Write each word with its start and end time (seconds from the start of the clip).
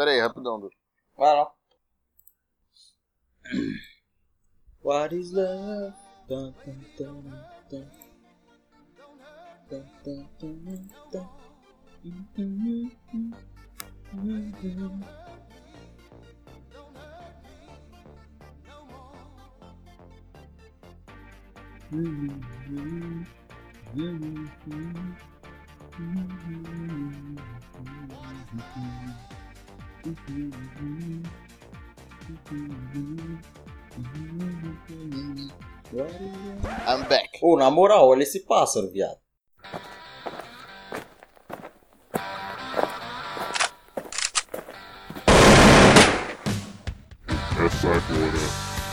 Pera 0.00 0.12
aí, 0.12 0.18
rapidão, 0.18 0.58
Du. 0.58 0.70
Vai 1.14 1.34
lá. 1.34 1.52
What 4.82 5.14
is 5.14 5.30
love? 5.30 5.94
Dun, 6.26 6.54
dun, 6.64 6.80
dun, 6.96 7.30
dun. 7.68 7.86
I'm 36.86 37.06
back. 37.08 37.28
Ô, 37.42 37.58
na 37.58 37.70
moral, 37.70 38.08
olha 38.08 38.22
esse 38.22 38.40
pássaro, 38.46 38.90
viado. 38.90 39.18
Essa 47.58 47.88
agora 47.88 48.40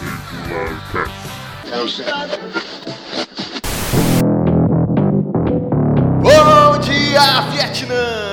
Regular 0.01 0.91
Cast. 0.91 1.37
Bom 6.21 6.79
dia, 6.79 7.41
Vietnã! 7.51 8.26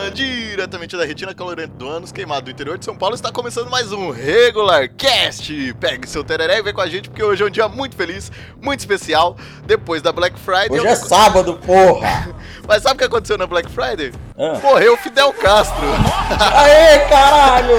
Diretamente 0.64 0.96
da 0.96 1.04
retina 1.04 1.34
calorante 1.34 1.73
do 1.74 1.86
Anos 1.86 2.10
Queimado 2.10 2.46
do 2.46 2.50
interior 2.50 2.78
de 2.78 2.86
São 2.86 2.96
Paulo, 2.96 3.14
está 3.14 3.30
começando 3.30 3.68
mais 3.68 3.92
um 3.92 4.09
Regular 4.10 4.88
Cast. 4.96 5.74
Pegue 5.78 6.09
seu 6.09 6.24
tereré 6.24 6.59
e 6.59 6.62
vem 6.62 6.73
com 6.73 6.80
a 6.80 6.87
gente, 6.87 7.10
porque 7.10 7.23
hoje 7.23 7.43
é 7.43 7.46
um 7.46 7.51
dia 7.51 7.68
muito 7.68 7.95
feliz, 7.95 8.32
muito 8.62 8.80
especial. 8.80 9.37
Depois 9.66 10.01
da 10.01 10.10
Black 10.10 10.38
Friday. 10.40 10.71
Hoje 10.71 10.87
eu- 10.87 10.90
é 10.90 10.96
sábado, 10.96 11.60
porra! 11.66 12.34
Mas 12.66 12.82
sabe 12.82 12.95
o 12.95 12.98
que 12.98 13.04
aconteceu 13.04 13.37
na 13.37 13.46
Black 13.46 13.71
Friday? 13.71 14.10
Ah. 14.38 14.59
Morreu 14.62 14.95
o 14.95 14.96
Fidel 14.96 15.34
Castro. 15.34 15.84
Aê, 16.56 17.01
caralho! 17.10 17.76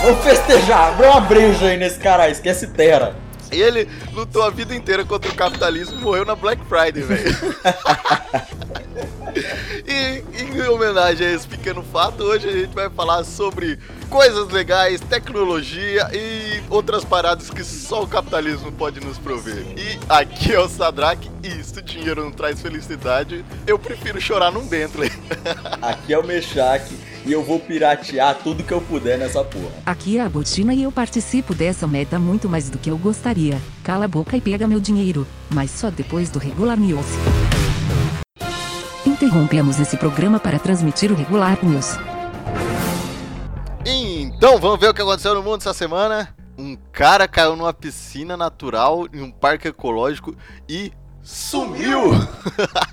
Vamos 0.00 0.24
festejar, 0.24 0.88
abre 0.94 1.06
uma 1.06 1.20
breja 1.20 1.66
aí 1.66 1.76
nesse 1.76 1.98
cara, 1.98 2.30
esquece 2.30 2.68
terra. 2.68 3.14
E 3.52 3.60
ele 3.60 3.86
lutou 4.14 4.42
a 4.42 4.48
vida 4.48 4.74
inteira 4.74 5.04
contra 5.04 5.30
o 5.30 5.34
capitalismo 5.34 5.98
e 6.00 6.02
morreu 6.02 6.24
na 6.24 6.34
Black 6.34 6.62
Friday, 6.64 7.02
velho. 7.02 7.36
e 9.86 10.22
em 10.42 10.68
homenagem 10.68 11.26
a 11.26 11.32
esse 11.32 11.46
pequeno 11.46 11.82
fato, 11.82 12.22
hoje 12.22 12.48
a 12.48 12.52
gente 12.52 12.74
vai 12.74 12.88
falar 12.90 13.24
sobre 13.24 13.78
coisas 14.08 14.48
legais, 14.48 15.00
tecnologia 15.00 16.08
e 16.12 16.62
outras 16.68 17.04
paradas 17.04 17.50
que 17.50 17.64
só 17.64 18.02
o 18.02 18.06
capitalismo 18.06 18.70
pode 18.72 19.00
nos 19.00 19.18
prover. 19.18 19.64
E 19.76 19.98
aqui 20.08 20.52
é 20.52 20.60
o 20.60 20.68
Sadrak, 20.68 21.30
e 21.42 21.48
isso 21.48 21.82
dinheiro 21.82 22.24
não 22.24 22.32
traz 22.32 22.60
felicidade, 22.60 23.44
eu 23.66 23.78
prefiro 23.78 24.20
chorar 24.20 24.50
num 24.50 24.66
Bentley. 24.66 25.10
Aqui 25.82 26.12
é 26.12 26.18
o 26.18 26.26
Meshach 26.26 26.84
e 27.24 27.32
eu 27.32 27.42
vou 27.42 27.58
piratear 27.60 28.38
tudo 28.42 28.62
que 28.62 28.72
eu 28.72 28.80
puder 28.80 29.18
nessa 29.18 29.44
porra. 29.44 29.70
Aqui 29.84 30.18
é 30.18 30.22
a 30.22 30.28
Botina 30.28 30.74
e 30.74 30.82
eu 30.82 30.92
participo 30.92 31.54
dessa 31.54 31.86
meta 31.86 32.18
muito 32.18 32.48
mais 32.48 32.68
do 32.68 32.78
que 32.78 32.90
eu 32.90 32.98
gostaria. 32.98 33.60
Cala 33.84 34.06
a 34.06 34.08
boca 34.08 34.36
e 34.36 34.40
pega 34.40 34.66
meu 34.66 34.80
dinheiro, 34.80 35.26
mas 35.50 35.70
só 35.70 35.90
depois 35.90 36.30
do 36.30 36.38
Regular 36.38 36.78
News. 36.78 37.06
Interrompemos 39.22 39.78
esse 39.78 39.96
programa 39.96 40.40
para 40.40 40.58
transmitir 40.58 41.12
o 41.12 41.14
Regular 41.14 41.56
News. 41.64 41.90
Então, 43.86 44.58
vamos 44.58 44.80
ver 44.80 44.88
o 44.88 44.94
que 44.94 45.00
aconteceu 45.00 45.32
no 45.32 45.44
mundo 45.44 45.60
essa 45.60 45.72
semana. 45.72 46.34
Um 46.58 46.76
cara 46.90 47.28
caiu 47.28 47.54
numa 47.54 47.72
piscina 47.72 48.36
natural 48.36 49.06
em 49.12 49.22
um 49.22 49.30
parque 49.30 49.68
ecológico 49.68 50.34
e 50.68 50.90
sumiu. 51.22 52.10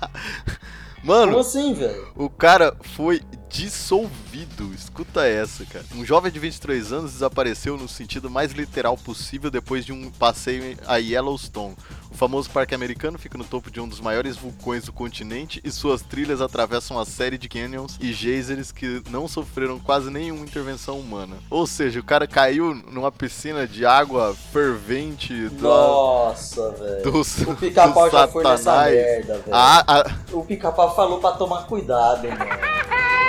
Mano, 1.02 1.32
Como 1.32 1.40
assim, 1.40 1.74
velho? 1.74 2.12
o 2.14 2.30
cara 2.30 2.76
foi 2.80 3.22
dissolvido. 3.48 4.72
Escuta 4.72 5.26
essa, 5.26 5.64
cara. 5.64 5.84
Um 5.96 6.04
jovem 6.04 6.30
de 6.30 6.38
23 6.38 6.92
anos 6.92 7.12
desapareceu 7.14 7.76
no 7.76 7.88
sentido 7.88 8.30
mais 8.30 8.52
literal 8.52 8.96
possível 8.96 9.50
depois 9.50 9.84
de 9.84 9.92
um 9.92 10.10
passeio 10.12 10.78
a 10.86 10.98
Yellowstone. 10.98 11.74
O 12.12 12.16
famoso 12.20 12.50
parque 12.50 12.74
americano 12.74 13.18
fica 13.18 13.38
no 13.38 13.44
topo 13.44 13.70
de 13.70 13.80
um 13.80 13.88
dos 13.88 14.00
maiores 14.00 14.36
vulcões 14.36 14.84
do 14.84 14.92
continente 14.92 15.60
e 15.64 15.70
suas 15.70 16.02
trilhas 16.02 16.40
atravessam 16.40 16.96
uma 16.96 17.04
série 17.06 17.38
de 17.38 17.48
canyons 17.48 17.96
e 18.00 18.12
geysers 18.12 18.72
que 18.72 19.02
não 19.08 19.26
sofreram 19.28 19.78
quase 19.78 20.10
nenhuma 20.10 20.44
intervenção 20.44 20.98
humana. 20.98 21.36
Ou 21.48 21.66
seja, 21.66 22.00
o 22.00 22.04
cara 22.04 22.26
caiu 22.26 22.74
numa 22.74 23.10
piscina 23.12 23.66
de 23.66 23.86
água 23.86 24.34
fervente 24.52 25.48
do, 25.50 25.62
Nossa, 25.62 26.70
velho. 26.72 27.20
O 27.50 27.56
pica-pau 27.56 28.10
já 28.10 28.26
foi 28.28 28.44
nessa 28.44 28.82
merda, 28.90 29.34
velho. 29.38 29.54
A, 29.54 30.00
a, 30.00 30.10
O 30.32 30.44
pica-pau 30.44 30.94
falou 30.94 31.20
pra 31.20 31.32
tomar 31.32 31.62
cuidado, 31.66 32.28
mano. 32.28 32.44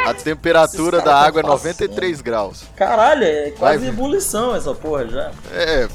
a 0.07 0.13
temperatura 0.15 1.01
da 1.01 1.15
água 1.21 1.39
é 1.39 1.43
tão 1.43 1.51
93 1.51 2.19
graus. 2.21 2.63
Caralho, 2.75 3.23
é 3.23 3.51
quase 3.51 3.77
Vai. 3.79 3.87
ebulição 3.89 4.55
essa 4.55 4.73
porra 4.73 5.07
já. 5.07 5.31
É, 5.53 5.87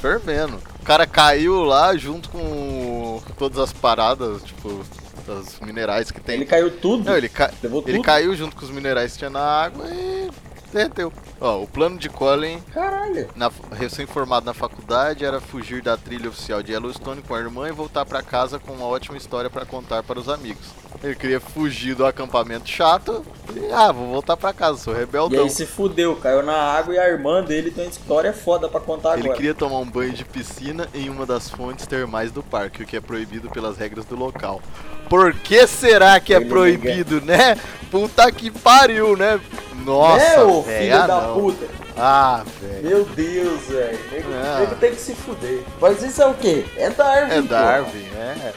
fervendo. 0.00 0.60
O 0.84 0.86
cara 0.86 1.06
caiu 1.06 1.62
lá 1.64 1.96
junto 1.96 2.28
com 2.28 3.18
todas 3.38 3.58
as 3.58 3.72
paradas, 3.72 4.42
tipo, 4.42 4.84
os 5.26 5.58
minerais 5.60 6.10
que 6.10 6.20
tem. 6.20 6.34
Ele 6.34 6.44
caiu 6.44 6.70
tudo. 6.70 7.04
Não, 7.04 7.16
ele, 7.16 7.30
ca- 7.30 7.50
ele 7.62 7.70
tudo. 7.70 8.02
caiu 8.02 8.36
junto 8.36 8.54
com 8.54 8.66
os 8.66 8.70
minerais 8.70 9.12
que 9.12 9.18
tinha 9.20 9.30
na 9.30 9.40
água 9.40 9.86
e 9.88 10.28
derreteu. 10.74 11.12
Ó, 11.40 11.62
o 11.62 11.66
plano 11.66 11.98
de 11.98 12.08
Colin, 12.08 12.60
Caralho. 12.72 13.28
na- 13.34 13.50
recém-formado 13.72 14.44
na 14.46 14.52
faculdade, 14.54 15.24
era 15.24 15.40
fugir 15.40 15.82
da 15.82 15.96
trilha 15.96 16.28
oficial 16.28 16.62
de 16.62 16.72
Yellowstone 16.72 17.22
com 17.22 17.34
a 17.34 17.38
irmã 17.38 17.68
e 17.68 17.72
voltar 17.72 18.04
pra 18.04 18.22
casa 18.22 18.58
com 18.58 18.72
uma 18.72 18.86
ótima 18.86 19.16
história 19.16 19.48
pra 19.48 19.64
contar 19.64 20.02
para 20.02 20.18
os 20.18 20.28
amigos. 20.28 20.66
Ele 21.02 21.14
queria 21.16 21.40
fugir 21.40 21.94
do 21.94 22.06
acampamento 22.06 22.68
chato 22.68 23.24
e, 23.54 23.70
ah, 23.72 23.92
vou 23.92 24.06
voltar 24.08 24.36
pra 24.36 24.52
casa, 24.54 24.78
sou 24.78 24.94
E 24.94 24.98
rebeldão. 24.98 25.42
aí 25.44 25.50
se 25.50 25.66
fudeu, 25.66 26.16
caiu 26.16 26.42
na 26.42 26.54
água 26.56 26.94
e 26.94 26.98
a 26.98 27.08
irmã 27.08 27.42
dele 27.42 27.70
tem 27.70 27.84
uma 27.84 27.90
história 27.90 28.32
foda 28.32 28.68
pra 28.68 28.80
contar 28.80 29.12
Ele 29.14 29.22
agora. 29.24 29.36
queria 29.36 29.54
tomar 29.54 29.78
um 29.80 29.90
banho 29.90 30.12
de 30.12 30.24
piscina 30.24 30.88
em 30.94 31.10
uma 31.10 31.26
das 31.26 31.50
fontes 31.50 31.86
termais 31.86 32.30
do 32.32 32.42
parque, 32.42 32.82
o 32.82 32.86
que 32.86 32.96
é 32.96 33.00
proibido 33.00 33.50
pelas 33.50 33.76
regras 33.76 34.04
do 34.06 34.16
local. 34.16 34.62
Por 35.08 35.32
que 35.34 35.66
será 35.66 36.18
que 36.20 36.34
é 36.34 36.40
proibido, 36.40 37.20
né? 37.20 37.56
Puta 37.90 38.30
que 38.32 38.50
pariu, 38.50 39.16
né? 39.16 39.40
Nossa, 39.84 40.24
é, 40.24 40.42
ô 40.42 40.62
filho 40.62 40.96
ah, 40.96 41.06
da 41.06 41.20
não. 41.20 41.34
puta. 41.40 41.66
Ah, 41.96 42.42
velho. 42.60 42.88
Meu 42.88 43.04
Deus, 43.04 43.60
velho. 43.68 43.98
Nego, 44.10 44.28
Ah. 44.32 44.60
nego 44.60 44.74
tem 44.76 44.90
que 44.90 45.00
se 45.00 45.14
fuder. 45.14 45.62
Mas 45.80 46.02
isso 46.02 46.22
é 46.22 46.26
o 46.26 46.34
quê? 46.34 46.64
É 46.76 46.90
Darwin. 46.90 47.32
É. 47.32 47.42
Darwin, 47.42 48.06
é. 48.16 48.52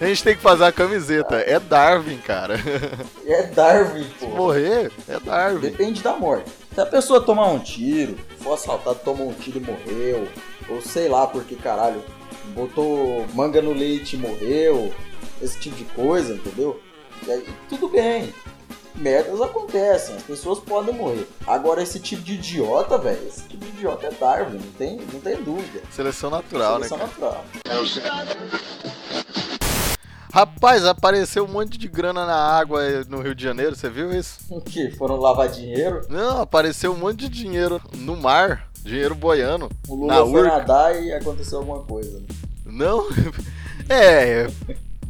A 0.00 0.06
gente 0.06 0.24
tem 0.24 0.34
que 0.34 0.40
fazer 0.40 0.64
a 0.64 0.72
camiseta. 0.72 1.36
É 1.36 1.58
Darwin, 1.60 2.16
cara. 2.18 2.54
É 3.26 3.42
Darwin, 3.44 4.06
pô. 4.20 4.26
Morrer 4.28 4.90
é 5.08 5.18
Darwin. 5.18 5.60
Depende 5.60 6.02
da 6.02 6.12
morte. 6.14 6.50
Se 6.74 6.80
a 6.80 6.86
pessoa 6.86 7.20
tomar 7.20 7.48
um 7.48 7.58
tiro, 7.58 8.16
for 8.38 8.54
assaltado, 8.54 8.98
tomou 9.04 9.28
um 9.28 9.32
tiro 9.32 9.58
e 9.58 9.60
morreu, 9.60 10.28
ou 10.68 10.80
sei 10.82 11.08
lá 11.08 11.26
porque 11.26 11.54
caralho, 11.56 12.02
botou 12.54 13.26
manga 13.34 13.60
no 13.62 13.72
leite 13.72 14.16
e 14.16 14.18
morreu, 14.18 14.92
esse 15.44 15.58
tipo 15.58 15.76
de 15.76 15.84
coisa, 15.84 16.34
entendeu? 16.34 16.80
E 17.26 17.30
aí, 17.30 17.46
tudo 17.68 17.88
bem. 17.88 18.32
Merdas 18.96 19.40
acontecem, 19.40 20.14
as 20.14 20.22
pessoas 20.22 20.60
podem 20.60 20.94
morrer. 20.94 21.26
Agora 21.46 21.82
esse 21.82 21.98
tipo 21.98 22.22
de 22.22 22.34
idiota, 22.34 22.96
velho, 22.96 23.26
esse 23.26 23.42
tipo 23.48 23.64
de 23.64 23.70
idiota 23.72 24.06
é 24.06 24.10
Darwin, 24.12 24.58
não 24.58 24.72
tem, 24.78 25.00
não 25.12 25.20
tem 25.20 25.36
dúvida. 25.42 25.80
Seleção 25.90 26.30
natural, 26.30 26.78
né, 26.78 26.86
Seleção 26.86 26.98
natural. 26.98 27.44
Rapaz, 30.32 30.84
apareceu 30.84 31.44
um 31.44 31.48
monte 31.48 31.78
de 31.78 31.86
grana 31.86 32.26
na 32.26 32.34
água 32.36 32.82
no 33.08 33.20
Rio 33.20 33.34
de 33.34 33.42
Janeiro, 33.44 33.76
você 33.76 33.88
viu 33.88 34.12
isso? 34.12 34.38
O 34.50 34.60
que? 34.60 34.90
Foram 34.92 35.16
lavar 35.16 35.48
dinheiro? 35.48 36.00
Não, 36.08 36.40
apareceu 36.42 36.92
um 36.92 36.96
monte 36.96 37.18
de 37.20 37.28
dinheiro 37.28 37.80
no 37.96 38.16
mar, 38.16 38.68
dinheiro 38.82 39.14
boiando. 39.14 39.68
O 39.88 40.06
Na 40.06 40.18
Lula 40.20 40.30
foi 40.30 40.40
urca. 40.42 40.56
nadar 40.58 41.02
e 41.02 41.12
aconteceu 41.12 41.58
alguma 41.58 41.80
coisa. 41.82 42.18
né? 42.18 42.26
Não, 42.66 43.06
é, 43.88 44.48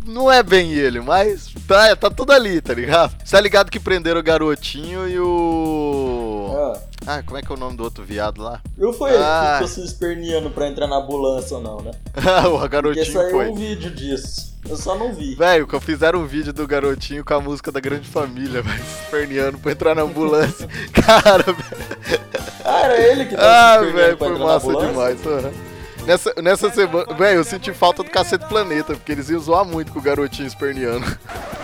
não 0.05 0.31
é 0.31 0.43
bem 0.43 0.73
ele, 0.73 1.01
mas 1.01 1.53
tá, 1.67 1.95
tá 1.97 2.11
tudo 2.11 2.33
ali, 2.33 2.61
tá 2.61 2.75
ligado? 2.75 3.15
Você 3.25 3.37
tá 3.37 3.41
ligado 3.41 3.71
que 3.71 3.81
prenderam 3.81 4.21
o 4.21 4.23
garotinho 4.23 5.09
e 5.09 5.19
o... 5.19 6.55
Ah, 6.57 6.81
Ah, 7.07 7.23
como 7.23 7.37
é 7.39 7.43
que 7.43 7.51
é 7.53 7.55
o 7.55 7.59
nome 7.59 7.77
do 7.77 7.85
outro 7.85 8.05
viado 8.05 8.41
lá? 8.43 8.61
eu 8.79 8.93
ele 9.13 9.23
Ah. 9.23 9.59
que 9.61 9.67
ficou 9.69 9.85
se 9.85 9.89
esperneando 9.93 10.51
pra 10.51 10.69
entrar 10.69 10.87
na 10.87 10.97
ambulância 10.97 11.57
ou 11.57 11.63
não, 11.63 11.81
né? 11.83 11.91
o 12.47 12.51
Porque 12.53 12.69
garotinho 12.69 13.13
saiu 13.13 13.31
foi. 13.31 13.49
um 13.49 13.55
vídeo 13.55 13.91
disso. 13.91 14.55
Eu 14.69 14.77
só 14.79 14.97
não 14.97 15.13
vi. 15.13 15.35
Velho, 15.35 15.67
fizeram 15.81 16.21
um 16.21 16.27
vídeo 16.27 16.51
do 16.53 16.67
garotinho 16.67 17.23
com 17.23 17.35
a 17.35 17.41
música 17.41 17.71
da 17.71 17.81
Grande 17.81 18.09
Família, 18.09 18.63
velho, 18.65 18.83
esperneando 19.05 19.59
pra 19.59 19.73
entrar 19.73 19.95
na 19.95 20.03
ambulância. 20.03 20.67
Cara, 20.93 21.43
velho. 21.45 22.21
Ah, 22.65 22.81
era 22.85 22.99
ele 22.99 23.27
que 23.27 23.37
tava 23.37 23.47
Ah, 23.47 23.79
velho, 23.93 24.17
foi 24.17 24.39
massa 24.39 24.75
demais. 24.75 25.27
aham. 25.27 25.74
Nessa, 26.07 26.35
nessa 26.43 26.71
semana, 26.71 27.15
velho, 27.15 27.39
eu 27.39 27.45
senti 27.45 27.73
falta 27.73 28.03
do 28.03 28.11
Cacete 28.11 28.45
Planeta, 28.47 28.95
porque 28.95 29.11
eles 29.13 29.31
iam 29.31 29.41
zoar 29.41 29.65
muito 29.65 29.91
com 29.91 29.99
o 29.99 30.03
garotinho 30.03 30.47
esperneando. 30.47 31.07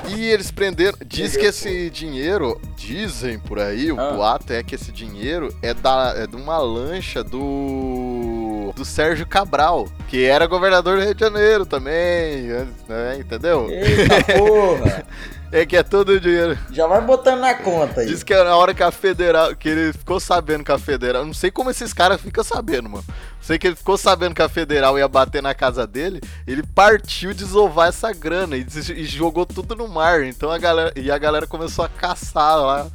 E 0.08 0.24
eles 0.28 0.50
prenderam. 0.50 0.96
Diz 1.04 1.36
que 1.36 1.44
esse 1.44 1.90
dinheiro, 1.90 2.58
dizem 2.74 3.38
por 3.38 3.58
aí, 3.58 3.92
o 3.92 4.00
Ah. 4.00 4.12
boato 4.12 4.52
é 4.52 4.62
que 4.62 4.74
esse 4.74 4.90
dinheiro 4.90 5.54
é, 5.62 5.74
da, 5.74 6.14
é 6.16 6.26
de 6.26 6.36
uma 6.36 6.56
lancha 6.58 7.22
do. 7.22 8.72
do 8.74 8.84
Sérgio 8.84 9.26
Cabral, 9.26 9.86
que 10.08 10.24
era 10.24 10.46
governador 10.46 10.98
do 10.98 11.04
Rio 11.04 11.14
de 11.14 11.20
Janeiro 11.20 11.66
também, 11.66 12.42
né, 12.88 13.18
entendeu? 13.18 13.68
Eita 13.70 14.38
porra! 14.38 15.04
É 15.52 15.66
que 15.66 15.76
é 15.76 15.82
todo 15.82 16.10
o 16.10 16.20
dinheiro. 16.20 16.56
Já 16.70 16.86
vai 16.86 17.00
botando 17.00 17.40
na 17.40 17.54
conta 17.54 18.02
aí. 18.02 18.06
Diz 18.06 18.22
que 18.22 18.32
é 18.32 18.44
na 18.44 18.54
hora 18.56 18.72
que 18.72 18.84
a 18.84 18.92
federal. 18.92 19.52
Que 19.56 19.68
ele 19.68 19.92
ficou 19.92 20.20
sabendo 20.20 20.62
que 20.62 20.70
a 20.70 20.78
federal. 20.78 21.26
Não 21.26 21.34
sei 21.34 21.50
como 21.50 21.70
esses 21.70 21.92
caras 21.92 22.20
ficam 22.20 22.44
sabendo, 22.44 22.88
mano. 22.88 23.04
Sei 23.40 23.58
que 23.58 23.66
ele 23.66 23.76
ficou 23.76 23.96
sabendo 23.96 24.34
que 24.34 24.42
a 24.42 24.48
federal 24.48 24.98
ia 24.98 25.08
bater 25.08 25.42
na 25.42 25.54
casa 25.54 25.86
dele. 25.86 26.20
Ele 26.46 26.62
partiu 26.62 27.32
desovar 27.32 27.88
essa 27.88 28.12
grana 28.12 28.56
e, 28.56 28.66
e 28.96 29.04
jogou 29.04 29.46
tudo 29.46 29.74
no 29.74 29.88
mar. 29.88 30.22
Então 30.24 30.50
a 30.50 30.58
galera. 30.58 30.92
E 30.96 31.10
a 31.10 31.18
galera 31.18 31.46
começou 31.46 31.84
a 31.84 31.88
caçar 31.88 32.58
lá. 32.58 32.86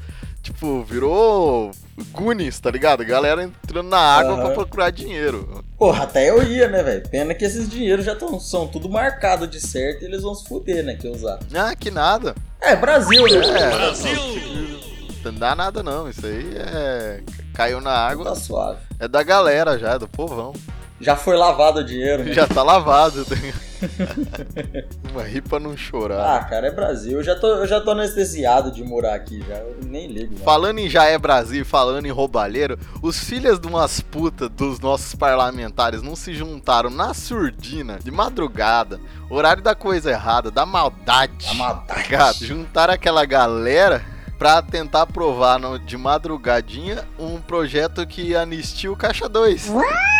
Tipo, 0.42 0.84
virou. 0.84 1.72
Goonies, 2.12 2.60
tá 2.60 2.70
ligado? 2.70 3.02
A 3.02 3.06
galera 3.06 3.44
entrando 3.44 3.90
na 3.90 3.98
água 3.98 4.34
Aham. 4.34 4.44
pra 4.44 4.54
procurar 4.54 4.90
dinheiro. 4.92 5.64
Porra, 5.78 6.04
até 6.04 6.30
eu 6.30 6.44
ia, 6.44 6.68
né, 6.68 6.84
velho? 6.84 7.10
Pena 7.10 7.34
que 7.34 7.46
esses 7.46 7.70
dinheiros 7.70 8.06
já 8.06 8.16
tão, 8.16 8.40
são 8.40 8.68
tudo 8.68 8.90
marcado 8.90 9.48
de 9.48 9.60
certo 9.62 10.04
e 10.04 10.06
eles 10.06 10.22
vão 10.22 10.36
se 10.36 10.46
fuder, 10.48 10.84
né, 10.84 10.96
que 10.96 11.08
usar. 11.08 11.40
Ah, 11.54 11.74
que 11.74 11.90
nada. 11.90 12.36
É, 12.62 12.76
Brasil, 12.76 13.24
né? 13.24 13.38
É, 13.38 13.70
Brasil! 13.70 14.85
Não 15.32 15.40
dá 15.40 15.56
nada 15.56 15.82
não. 15.82 16.10
Isso 16.10 16.26
aí 16.26 16.56
é. 16.56 17.24
Caiu 17.54 17.82
na 17.82 17.92
água. 17.92 18.26
Tá 18.26 18.36
suave. 18.36 18.80
É 19.00 19.08
da 19.08 19.24
galera 19.24 19.78
já, 19.78 19.94
é 19.94 20.00
do 20.00 20.08
povão. 20.08 20.54
Já 21.00 21.16
foi 21.16 21.36
lavado 21.36 21.80
o 21.80 21.84
dinheiro, 21.84 22.24
né? 22.24 22.32
Já 22.32 22.48
tá 22.48 22.64
lavado. 22.64 23.26
Uma 25.12 25.24
ri 25.24 25.42
pra 25.42 25.60
não 25.60 25.76
chorar. 25.76 26.38
Ah, 26.38 26.44
cara, 26.46 26.68
é 26.68 26.72
Brasil. 26.72 27.18
Eu 27.18 27.24
já 27.24 27.36
tô, 27.36 27.48
eu 27.48 27.68
já 27.68 27.82
tô 27.82 27.92
anestesiado 27.92 28.72
de 28.72 28.82
morar 28.82 29.14
aqui 29.14 29.44
já. 29.46 29.56
Eu 29.56 29.78
nem 29.84 30.08
ligo, 30.08 30.34
mano. 30.34 30.46
Falando 30.46 30.80
em 30.80 30.90
já 30.90 31.04
é 31.04 31.18
Brasil, 31.18 31.66
falando 31.66 32.06
em 32.06 32.12
roubalheiro, 32.12 32.80
os 33.02 33.20
filhos 33.20 33.60
de 33.60 33.68
umas 33.68 34.00
putas 34.00 34.50
dos 34.50 34.80
nossos 34.80 35.14
parlamentares 35.16 36.02
não 36.02 36.16
se 36.16 36.34
juntaram 36.34 36.90
na 36.90 37.14
surdina, 37.14 38.00
de 38.02 38.10
madrugada, 38.10 39.00
horário 39.30 39.62
da 39.62 39.76
coisa 39.76 40.12
errada, 40.12 40.50
da 40.50 40.66
maldade. 40.66 41.46
A 41.50 41.54
maldade. 41.56 42.08
Gato, 42.08 42.46
juntaram 42.46 42.94
aquela 42.94 43.26
galera 43.26 44.15
pra 44.38 44.62
tentar 44.62 45.04
aprovar 45.04 45.58
no- 45.60 45.80
de 45.80 45.98
madrugadinha 45.98 47.06
um 47.18 47.40
projeto 47.40 48.06
que 48.06 48.36
anistia 48.36 48.92
o 48.92 48.96
Caixa 48.96 49.30
2. 49.30 49.70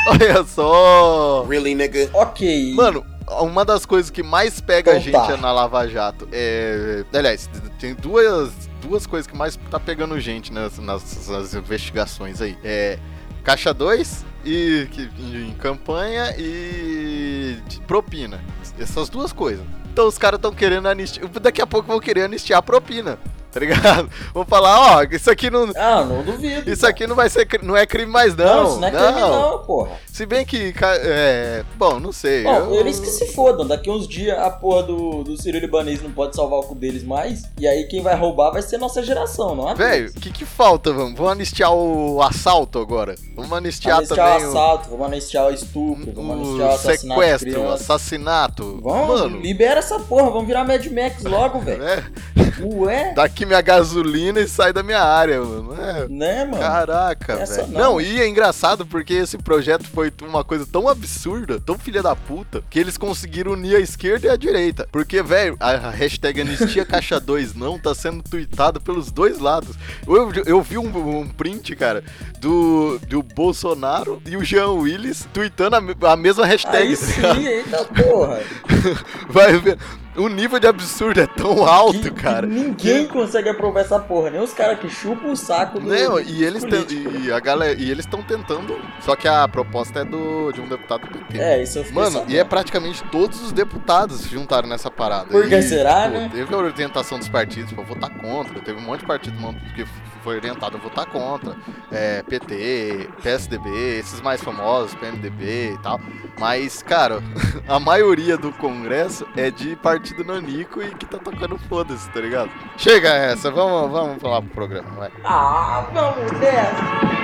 Olha 0.10 0.44
só! 0.46 1.44
Really, 1.50 1.76
nigga? 1.76 2.10
Ok. 2.14 2.74
Mano, 2.76 3.06
uma 3.42 3.66
das 3.66 3.86
coisas 3.86 4.10
que 4.12 4.22
mais 4.24 4.62
pega 4.62 4.92
a 4.92 4.98
Então 4.98 5.26
gente 5.26 5.36
tá. 5.36 5.38
na 5.42 5.52
Lava 5.52 5.88
Jato 5.88 6.28
é. 6.32 7.04
Aliás, 7.14 7.50
tem 7.80 7.94
duas, 7.96 8.52
duas 8.82 9.06
coisas 9.08 9.26
que 9.28 9.36
mais 9.36 9.58
tá 9.70 9.80
pegando 9.80 10.20
gente 10.20 10.54
nas, 10.54 10.78
nas, 10.78 11.28
nas 11.28 11.54
investigações 11.54 12.42
aí. 12.42 12.58
É. 12.64 13.00
Caixa 13.44 13.74
2 13.74 14.26
e 14.44 14.88
que, 14.92 15.10
em 15.20 15.54
campanha 15.60 16.34
e 16.38 17.58
de 17.68 17.80
propina. 17.82 18.40
Essas 18.80 19.08
duas 19.10 19.32
coisas. 19.34 19.64
Então 19.92 20.08
os 20.08 20.18
caras 20.18 20.38
estão 20.38 20.52
querendo 20.52 20.88
anistiar. 20.88 21.28
Daqui 21.42 21.62
a 21.62 21.68
pouco 21.68 21.88
vão 21.88 22.00
querer 22.00 22.24
anistiar 22.24 22.60
a 22.60 22.62
propina. 22.62 23.18
Tá 23.56 23.62
ligado? 23.62 24.10
Vão 24.36 24.44
falar, 24.46 24.98
ó, 24.98 25.04
isso 25.10 25.32
aqui 25.32 25.50
não. 25.50 25.72
Ah, 25.78 26.04
não 26.04 26.24
duvido. 26.24 26.70
Isso 26.70 26.86
aqui 26.86 27.08
não 27.08 27.16
vai 27.16 27.30
ser. 27.30 27.48
Não 27.64 27.74
é 27.78 27.86
crime 27.86 28.12
mais, 28.12 28.36
Não, 28.36 28.46
não. 28.46 28.70
isso 28.70 28.80
não 28.82 28.88
é 28.90 28.92
crime 28.92 29.20
não, 29.22 29.60
porra. 29.60 29.92
Se 30.12 30.26
bem 30.26 30.46
que. 30.46 30.74
É. 30.82 31.64
Bom, 31.78 31.98
não 31.98 32.12
sei. 32.12 32.44
Bom, 32.44 32.52
eu- 32.54 32.76
eles 32.76 33.00
que 33.00 33.08
se 33.08 33.32
fodam. 33.34 33.66
Daqui 33.66 33.90
uns 33.90 34.10
dias 34.10 34.38
a 34.38 34.50
porra 34.50 34.84
do, 34.84 35.24
do 35.24 35.42
Ciro 35.42 35.58
Libanês 35.58 36.04
não 36.04 36.12
pode 36.12 36.36
salvar 36.36 36.60
o 36.60 36.64
cu 36.64 36.76
deles 36.76 37.02
mais. 37.02 37.44
E 37.58 37.66
aí 37.66 37.86
quem 37.86 38.02
vai 38.02 38.14
roubar 38.14 38.52
vai 38.52 38.62
ser 38.62 38.78
nossa 38.78 39.02
geração, 39.02 39.56
não 39.56 39.70
é? 39.70 39.74
Velho, 39.76 40.10
o 40.10 40.20
que 40.20 40.32
que 40.32 40.44
falta, 40.46 40.92
vamos? 40.92 41.14
Vamos 41.18 41.32
anistiar 41.32 41.72
o 41.74 42.22
assalto 42.22 42.78
agora. 42.80 43.16
Vamos 43.38 43.54
anistiar, 43.54 44.00
anistiar 44.00 44.28
o 44.28 44.32
também 44.34 44.50
assalto, 44.50 44.90
vamos 44.90 45.06
anistiar 45.08 45.46
o 45.48 45.52
estupro, 45.54 46.12
vamos 46.14 46.32
anistiar 46.36 46.68
o 46.68 46.72
o, 46.72 46.76
assassinato 46.76 47.22
sequestro, 47.22 47.62
o 47.62 47.72
assassinato. 47.72 48.80
Vamos, 48.84 49.22
Mano, 49.22 49.40
libera 49.40 49.80
essa 49.80 49.98
porra, 50.00 50.30
vamos 50.30 50.46
virar 50.48 50.66
Mad 50.66 50.86
Max 50.88 51.24
logo, 51.24 51.60
velho. 51.64 51.80
né? 51.82 52.04
Ué? 52.62 53.14
Dá 53.14 53.28
aqui 53.46 53.48
minha 53.48 53.62
gasolina 53.62 54.40
e 54.42 54.48
sai 54.48 54.74
da 54.74 54.82
minha 54.84 55.02
área, 55.02 55.40
mano. 55.40 55.76
É, 55.80 56.08
Né, 56.10 56.46
mano? 56.46 56.58
Caraca, 56.58 57.46
velho. 57.46 57.68
não. 57.68 57.86
Não, 57.86 58.02
e 58.02 58.20
é 58.20 58.28
engraçado 58.28 58.86
porque 58.86 59.14
esse 59.14 59.38
projeto 59.38 59.86
foi 59.88 60.12
uma 60.24 60.44
coisa 60.44 60.66
tão 60.66 60.90
absurda, 60.90 61.60
tão 61.60 61.78
filha 61.78 62.02
da 62.02 62.16
puta, 62.16 62.64
que 62.70 62.80
eles 62.80 62.98
conseguiram 62.98 63.52
unir 63.52 63.76
a 63.76 63.80
esquerda 63.80 64.28
e 64.28 64.30
a 64.30 64.36
direita. 64.36 64.88
Porque, 64.92 65.22
velho, 65.22 65.56
a 65.60 65.90
hashtag 65.90 66.42
Anistia 66.42 66.84
Caixa 66.86 67.20
2 67.20 67.54
não 67.54 67.78
tá 67.78 67.94
sendo 67.94 68.24
tweetada 68.24 68.80
pelos 68.80 69.12
dois 69.12 69.40
lados. 69.40 69.76
Eu, 70.08 70.32
eu 70.46 70.62
vi 70.62 70.78
um, 70.78 71.20
um 71.20 71.28
print, 71.28 71.76
cara, 71.76 72.04
do, 72.40 73.00
do 73.08 73.22
Bolsonaro 73.22 74.22
e 74.26 74.36
o 74.36 74.44
Jean 74.44 74.72
Willis 74.72 75.28
tweetando 75.34 75.76
a, 75.76 76.12
a 76.12 76.16
mesma 76.16 76.46
hashtag. 76.46 76.78
Aí 76.78 76.96
sim, 76.96 77.48
eita 77.48 77.86
porra. 77.86 78.42
Vai 79.30 79.58
ver. 79.60 79.78
O 80.16 80.28
nível 80.30 80.60
de 80.60 80.68
absurdo 80.68 81.20
é 81.20 81.28
tão 81.28 81.66
alto, 81.66 82.00
Que- 82.00 82.10
que 82.12 82.22
cara. 82.22 82.48
ninguém 82.48 83.06
consegue 83.08 83.50
aprovar 83.50 83.82
essa 83.82 84.00
porra, 84.00 84.30
nem 84.30 84.40
os 84.42 84.54
caras 84.54 84.80
que 84.80 84.88
chupam 84.90 85.28
o 85.32 85.36
saco 85.36 85.80
do. 85.80 85.88
Não, 85.88 86.20
e 86.20 86.44
eles 86.44 86.64
e 87.26 87.32
a 87.32 87.40
galera, 87.40 87.74
e 87.80 87.92
eles 87.92 88.06
estão 88.06 88.22
tentando, 88.24 88.80
só 89.02 89.16
que 89.16 89.28
a 89.28 89.48
proposta 89.48 90.00
é 90.00 90.06
do 90.06 90.52
de 90.54 90.62
um 90.62 90.68
deputado 90.70 91.02
do 91.08 91.20
PT. 91.20 91.38
É, 91.38 91.62
isso 91.64 91.80
eu 91.80 91.84
fiquei 91.84 92.02
Mano, 92.02 92.12
sabendo. 92.20 92.32
e 92.32 92.38
é 92.38 92.44
praticamente 92.44 93.04
todos 93.12 93.42
os 93.42 93.52
deputados 93.52 94.22
se 94.22 94.30
juntaram 94.30 94.70
nessa 94.70 94.90
parada. 94.90 95.26
Por 95.26 95.48
que 95.50 95.62
será, 95.62 96.04
tipo, 96.04 96.14
né? 96.14 96.30
Teve 96.34 96.54
a 96.54 96.58
orientação 96.58 97.20
dos 97.20 97.28
partidos 97.28 97.74
pra 97.74 97.84
votar 97.84 98.10
contra, 98.12 98.60
teve 98.62 98.80
um 98.80 98.84
monte 98.84 99.02
de 99.02 99.06
partido 99.08 99.40
mano, 99.42 99.60
que 99.76 99.86
foi 100.26 100.38
orientado 100.38 100.76
a 100.76 100.80
votar 100.80 101.06
contra. 101.06 101.56
É, 101.92 102.24
PT, 102.24 103.08
PSDB, 103.22 104.00
esses 104.00 104.20
mais 104.22 104.44
famosos, 104.44 104.96
PMDB 104.96 105.74
e 105.74 105.78
tal. 105.84 106.02
Mas, 106.40 106.82
cara, 106.82 107.22
a 107.70 107.80
maioria 107.80 108.36
do 108.36 108.52
Congresso 108.54 109.28
é 109.38 109.52
de 109.52 109.76
partido 109.76 110.24
nanico 110.24 110.82
e 110.82 110.90
que 110.96 111.06
tá 111.06 111.20
tocando 111.20 111.60
foda-se, 111.70 112.10
tá 112.10 112.20
ligado? 112.20 112.50
Chega 112.76 113.10
essa, 113.10 113.52
vamos, 113.52 113.92
vamos 113.92 114.22
falar 114.22 114.42
pro 114.42 114.50
programa, 114.50 114.90
vai. 114.98 115.12
Ah, 115.24 115.86
vamos 115.94 116.32
nessa. 116.40 117.15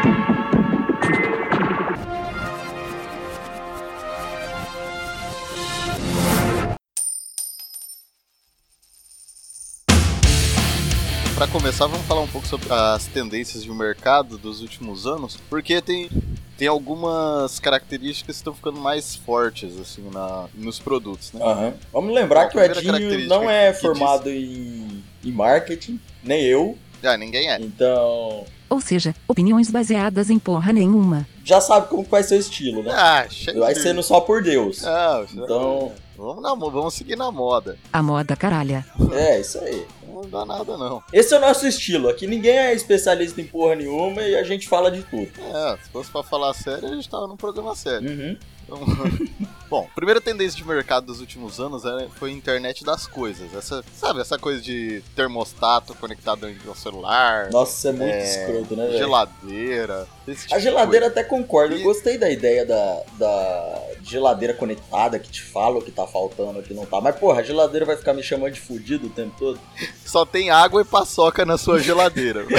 Pra 11.41 11.47
começar, 11.47 11.87
vamos 11.87 12.05
falar 12.05 12.21
um 12.21 12.27
pouco 12.27 12.45
sobre 12.47 12.71
as 12.71 13.07
tendências 13.07 13.63
de 13.63 13.71
mercado 13.71 14.37
dos 14.37 14.61
últimos 14.61 15.07
anos, 15.07 15.39
porque 15.49 15.81
tem, 15.81 16.07
tem 16.55 16.67
algumas 16.67 17.59
características 17.59 18.35
que 18.35 18.39
estão 18.41 18.53
ficando 18.53 18.79
mais 18.79 19.15
fortes 19.15 19.75
assim 19.79 20.07
na, 20.13 20.45
nos 20.53 20.77
produtos, 20.77 21.33
né? 21.33 21.43
Aham. 21.43 21.73
Vamos 21.91 22.13
lembrar 22.13 22.47
que 22.47 22.55
o 22.59 22.63
Edinho 22.63 23.27
não 23.27 23.49
é 23.49 23.73
formado 23.73 24.29
em, 24.29 25.03
em 25.25 25.31
marketing, 25.31 25.99
nem 26.23 26.43
eu. 26.43 26.77
Ah, 27.01 27.17
ninguém 27.17 27.49
é. 27.49 27.59
Então, 27.59 28.45
Ou 28.69 28.79
seja, 28.79 29.15
opiniões 29.27 29.71
baseadas 29.71 30.29
em 30.29 30.37
porra 30.37 30.71
nenhuma. 30.71 31.27
já 31.43 31.59
sabe 31.59 31.87
como 31.87 32.03
vai 32.03 32.21
ser 32.21 32.35
o 32.35 32.39
estilo, 32.39 32.83
né? 32.83 32.91
Ah. 32.93 33.25
Vai 33.57 33.73
sendo 33.73 34.03
só 34.03 34.21
por 34.21 34.43
Deus. 34.43 34.85
Ah, 34.85 35.25
Então, 35.33 35.91
vamos, 36.15 36.43
na, 36.43 36.55
mo- 36.55 36.69
vamos 36.69 36.93
seguir 36.93 37.15
na 37.15 37.31
moda. 37.31 37.79
A 37.91 38.03
moda 38.03 38.35
caralha. 38.35 38.85
é 39.11 39.41
isso 39.41 39.57
aí. 39.57 39.87
Não 40.21 40.29
dá 40.29 40.45
nada, 40.45 40.77
não. 40.77 41.03
Esse 41.11 41.33
é 41.33 41.37
o 41.37 41.41
nosso 41.41 41.67
estilo. 41.67 42.09
Aqui 42.09 42.27
ninguém 42.27 42.57
é 42.57 42.73
especialista 42.73 43.39
em 43.41 43.45
porra 43.47 43.75
nenhuma 43.75 44.21
e 44.21 44.35
a 44.35 44.43
gente 44.43 44.67
fala 44.67 44.89
de 44.91 45.03
tudo. 45.03 45.31
É, 45.39 45.77
se 45.83 45.89
fosse 45.89 46.09
pra 46.11 46.23
falar 46.23 46.53
sério, 46.53 46.87
a 46.89 46.95
gente 46.95 47.09
tava 47.09 47.27
num 47.27 47.37
programa 47.37 47.75
sério. 47.75 48.09
Uhum. 48.09 48.37
Então, 48.63 48.79
Bom, 49.69 49.87
a 49.89 49.95
primeira 49.95 50.19
tendência 50.19 50.57
de 50.57 50.67
mercado 50.67 51.05
dos 51.05 51.21
últimos 51.21 51.59
anos 51.59 51.83
foi 52.15 52.29
a 52.29 52.33
internet 52.33 52.83
das 52.83 53.07
coisas. 53.07 53.53
Essa, 53.55 53.81
sabe, 53.95 54.19
essa 54.19 54.37
coisa 54.37 54.61
de 54.61 55.01
termostato 55.15 55.95
conectado 55.95 56.45
ao 56.67 56.75
celular, 56.75 57.49
Nossa, 57.51 57.77
isso 57.77 57.87
é 57.87 57.91
muito 57.93 58.13
É, 58.13 58.23
escroto, 58.23 58.75
né, 58.75 58.85
velho? 58.87 58.97
geladeira. 58.97 60.07
tipo 60.25 60.53
A 60.53 60.57
de 60.57 60.63
geladeira 60.63 61.07
até 61.07 61.23
concordo. 61.23 61.73
Eu 61.75 61.79
E- 61.79 61.83
gostei 61.83 62.17
da 62.17 62.29
ideia 62.29 62.65
da, 62.65 63.01
da 63.17 63.81
geladeira 64.03 64.53
conectada 64.53 65.19
que 65.19 65.29
te 65.29 65.41
fala 65.41 65.77
o 65.77 65.81
que 65.81 65.91
tá 65.91 66.05
faltando, 66.07 66.59
o 66.59 66.63
que 66.63 66.73
não 66.73 66.85
tá. 66.85 66.99
Mas, 67.01 67.15
porra, 67.15 67.41
a 67.41 67.43
geladeira 67.43 67.85
vai 67.85 67.95
ficar 67.97 68.13
me 68.13 68.23
chamando 68.23 68.53
de 68.53 68.59
fudido 68.61 69.07
o 69.07 69.09
tempo 69.09 69.33
todo. 69.37 69.59
Só 70.05 70.25
tem 70.25 70.49
água 70.49 70.81
e 70.81 70.85
paçoca 70.85 71.45
na 71.45 71.57
sua 71.57 71.79
geladeira. 71.79 72.45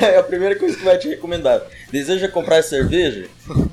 É 0.00 0.18
a 0.18 0.22
primeira 0.22 0.54
coisa 0.56 0.76
que 0.76 0.84
vai 0.84 0.98
te 0.98 1.08
recomendar. 1.08 1.62
Deseja 1.90 2.28
comprar 2.28 2.62
cerveja? 2.62 3.26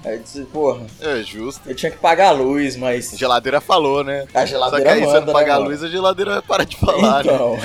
Aí 0.03 0.19
disse, 0.19 0.41
porra, 0.45 0.85
é 1.01 1.21
justo. 1.21 1.61
eu 1.69 1.75
tinha 1.75 1.91
que 1.91 1.97
pagar 1.97 2.29
a 2.29 2.31
luz, 2.31 2.75
mas. 2.75 3.13
A 3.13 3.17
geladeira 3.17 3.59
falou, 3.59 4.03
né? 4.03 4.25
A 4.33 4.41
Só 4.41 4.45
geladeira 4.45 4.85
que 4.85 4.89
aí, 4.91 4.99
se 5.01 5.05
manda, 5.05 5.25
não 5.25 5.33
pagar 5.33 5.59
né, 5.59 5.65
a 5.65 5.67
luz, 5.67 5.83
a 5.83 5.87
geladeira 5.87 6.31
vai 6.31 6.41
parar 6.41 6.63
de 6.63 6.77
falar, 6.77 7.23
né? 7.23 7.33
Então. 7.33 7.57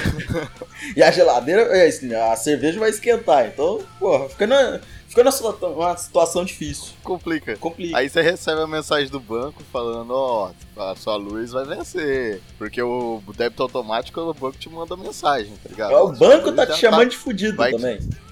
e 0.96 1.02
a 1.02 1.10
geladeira, 1.10 1.62
é, 1.62 1.88
a 2.32 2.36
cerveja 2.36 2.78
vai 2.78 2.90
esquentar. 2.90 3.46
Então, 3.46 3.80
porra, 3.98 4.28
fica, 4.28 4.46
na- 4.46 4.80
Ficou 5.14 5.70
numa 5.70 5.96
situação 5.96 6.44
difícil. 6.44 6.92
Complica. 7.04 7.56
Complica. 7.56 7.96
Aí 7.96 8.08
você 8.08 8.20
recebe 8.20 8.60
a 8.60 8.66
mensagem 8.66 9.08
do 9.08 9.20
banco 9.20 9.62
falando, 9.72 10.10
ó, 10.10 10.50
oh, 10.76 10.80
a 10.82 10.96
sua 10.96 11.14
luz 11.14 11.52
vai 11.52 11.64
vencer. 11.64 12.42
Porque 12.58 12.82
o 12.82 13.22
débito 13.36 13.62
automático, 13.62 14.20
o 14.20 14.34
banco 14.34 14.58
te 14.58 14.68
manda 14.68 14.96
mensagem, 14.96 15.52
tá 15.62 15.68
ligado? 15.68 15.94
O 15.94 16.12
banco 16.12 16.50
tá 16.50 16.66
te 16.66 16.80
chamando 16.80 17.04
tá... 17.04 17.08
de 17.10 17.16
fudido 17.16 17.56
vai 17.56 17.70
também. 17.70 17.98
Te... 18.08 18.24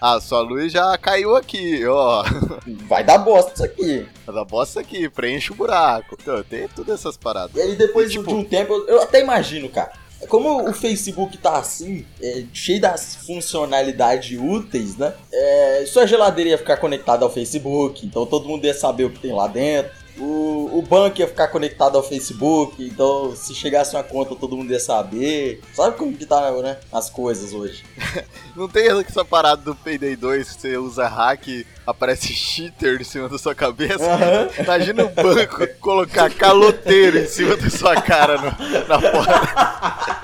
Ah, 0.00 0.20
sua 0.20 0.40
luz 0.42 0.70
já 0.70 0.96
caiu 0.98 1.34
aqui, 1.34 1.84
ó. 1.86 2.22
Vai 2.86 3.02
dar 3.02 3.16
bosta 3.16 3.54
isso 3.54 3.64
aqui. 3.64 4.06
Vai 4.26 4.34
dar 4.34 4.44
bosta 4.44 4.78
aqui, 4.78 5.08
preenche 5.08 5.50
o 5.52 5.54
buraco. 5.54 6.18
Então, 6.20 6.42
tem 6.42 6.68
todas 6.68 7.00
essas 7.00 7.16
paradas. 7.16 7.56
E 7.56 7.60
aí 7.62 7.74
depois 7.74 8.10
e, 8.10 8.12
tipo... 8.12 8.28
de 8.28 8.34
um 8.34 8.44
tempo, 8.44 8.74
eu 8.86 9.02
até 9.02 9.22
imagino, 9.22 9.70
cara. 9.70 9.92
Como 10.28 10.68
o 10.68 10.72
Facebook 10.72 11.36
tá 11.38 11.58
assim, 11.58 12.04
é, 12.22 12.44
cheio 12.52 12.80
das 12.80 13.16
funcionalidades 13.26 14.38
úteis, 14.40 14.96
né? 14.96 15.12
É, 15.32 15.84
sua 15.86 16.06
geladeira 16.06 16.50
ia 16.50 16.58
ficar 16.58 16.78
conectada 16.78 17.24
ao 17.24 17.30
Facebook, 17.30 18.06
então 18.06 18.24
todo 18.24 18.48
mundo 18.48 18.64
ia 18.64 18.74
saber 18.74 19.04
o 19.04 19.10
que 19.10 19.20
tem 19.20 19.32
lá 19.32 19.46
dentro. 19.46 19.92
O, 20.18 20.78
o 20.78 20.82
banco 20.82 21.20
ia 21.20 21.26
ficar 21.26 21.48
conectado 21.48 21.96
ao 21.96 22.02
Facebook, 22.02 22.82
então 22.82 23.36
se 23.36 23.54
chegasse 23.54 23.94
uma 23.94 24.02
conta 24.02 24.34
todo 24.34 24.56
mundo 24.56 24.70
ia 24.70 24.80
saber. 24.80 25.60
Sabe 25.74 25.96
como 25.96 26.16
que 26.16 26.24
tá, 26.24 26.50
né? 26.62 26.78
As 26.90 27.10
coisas 27.10 27.52
hoje. 27.52 27.84
Não 28.56 28.68
tem 28.68 28.88
essa 28.88 29.24
parada 29.24 29.62
do 29.62 29.74
Payday 29.74 30.16
2 30.16 30.52
que 30.52 30.60
você 30.60 30.76
usa 30.78 31.06
hack 31.06 31.66
aparece 31.86 32.32
cheater 32.32 33.00
em 33.00 33.04
cima 33.04 33.28
da 33.28 33.38
sua 33.38 33.54
cabeça? 33.54 34.02
Uhum. 34.02 34.64
Imagina 34.64 35.04
o 35.04 35.08
banco 35.08 35.66
colocar 35.80 36.32
caloteiro 36.34 37.18
em 37.18 37.28
cima 37.28 37.56
da 37.56 37.70
sua 37.70 38.00
cara 38.00 38.36
no, 38.38 38.86
na 38.88 38.98
porta. 38.98 40.20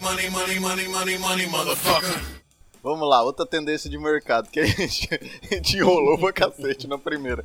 Money, 0.00 0.30
money, 0.30 0.60
money, 0.60 0.88
money, 0.88 1.18
money, 1.18 1.46
motherfucker. 1.46 2.34
Vamos 2.82 3.08
lá, 3.08 3.22
outra 3.22 3.46
tendência 3.46 3.88
de 3.88 3.98
mercado 3.98 4.50
que 4.50 4.60
a 4.60 4.66
gente, 4.66 5.08
a 5.50 5.54
gente 5.54 5.78
enrolou 5.78 6.18
pra 6.18 6.32
cacete 6.34 6.86
na 6.86 6.98
primeira 6.98 7.42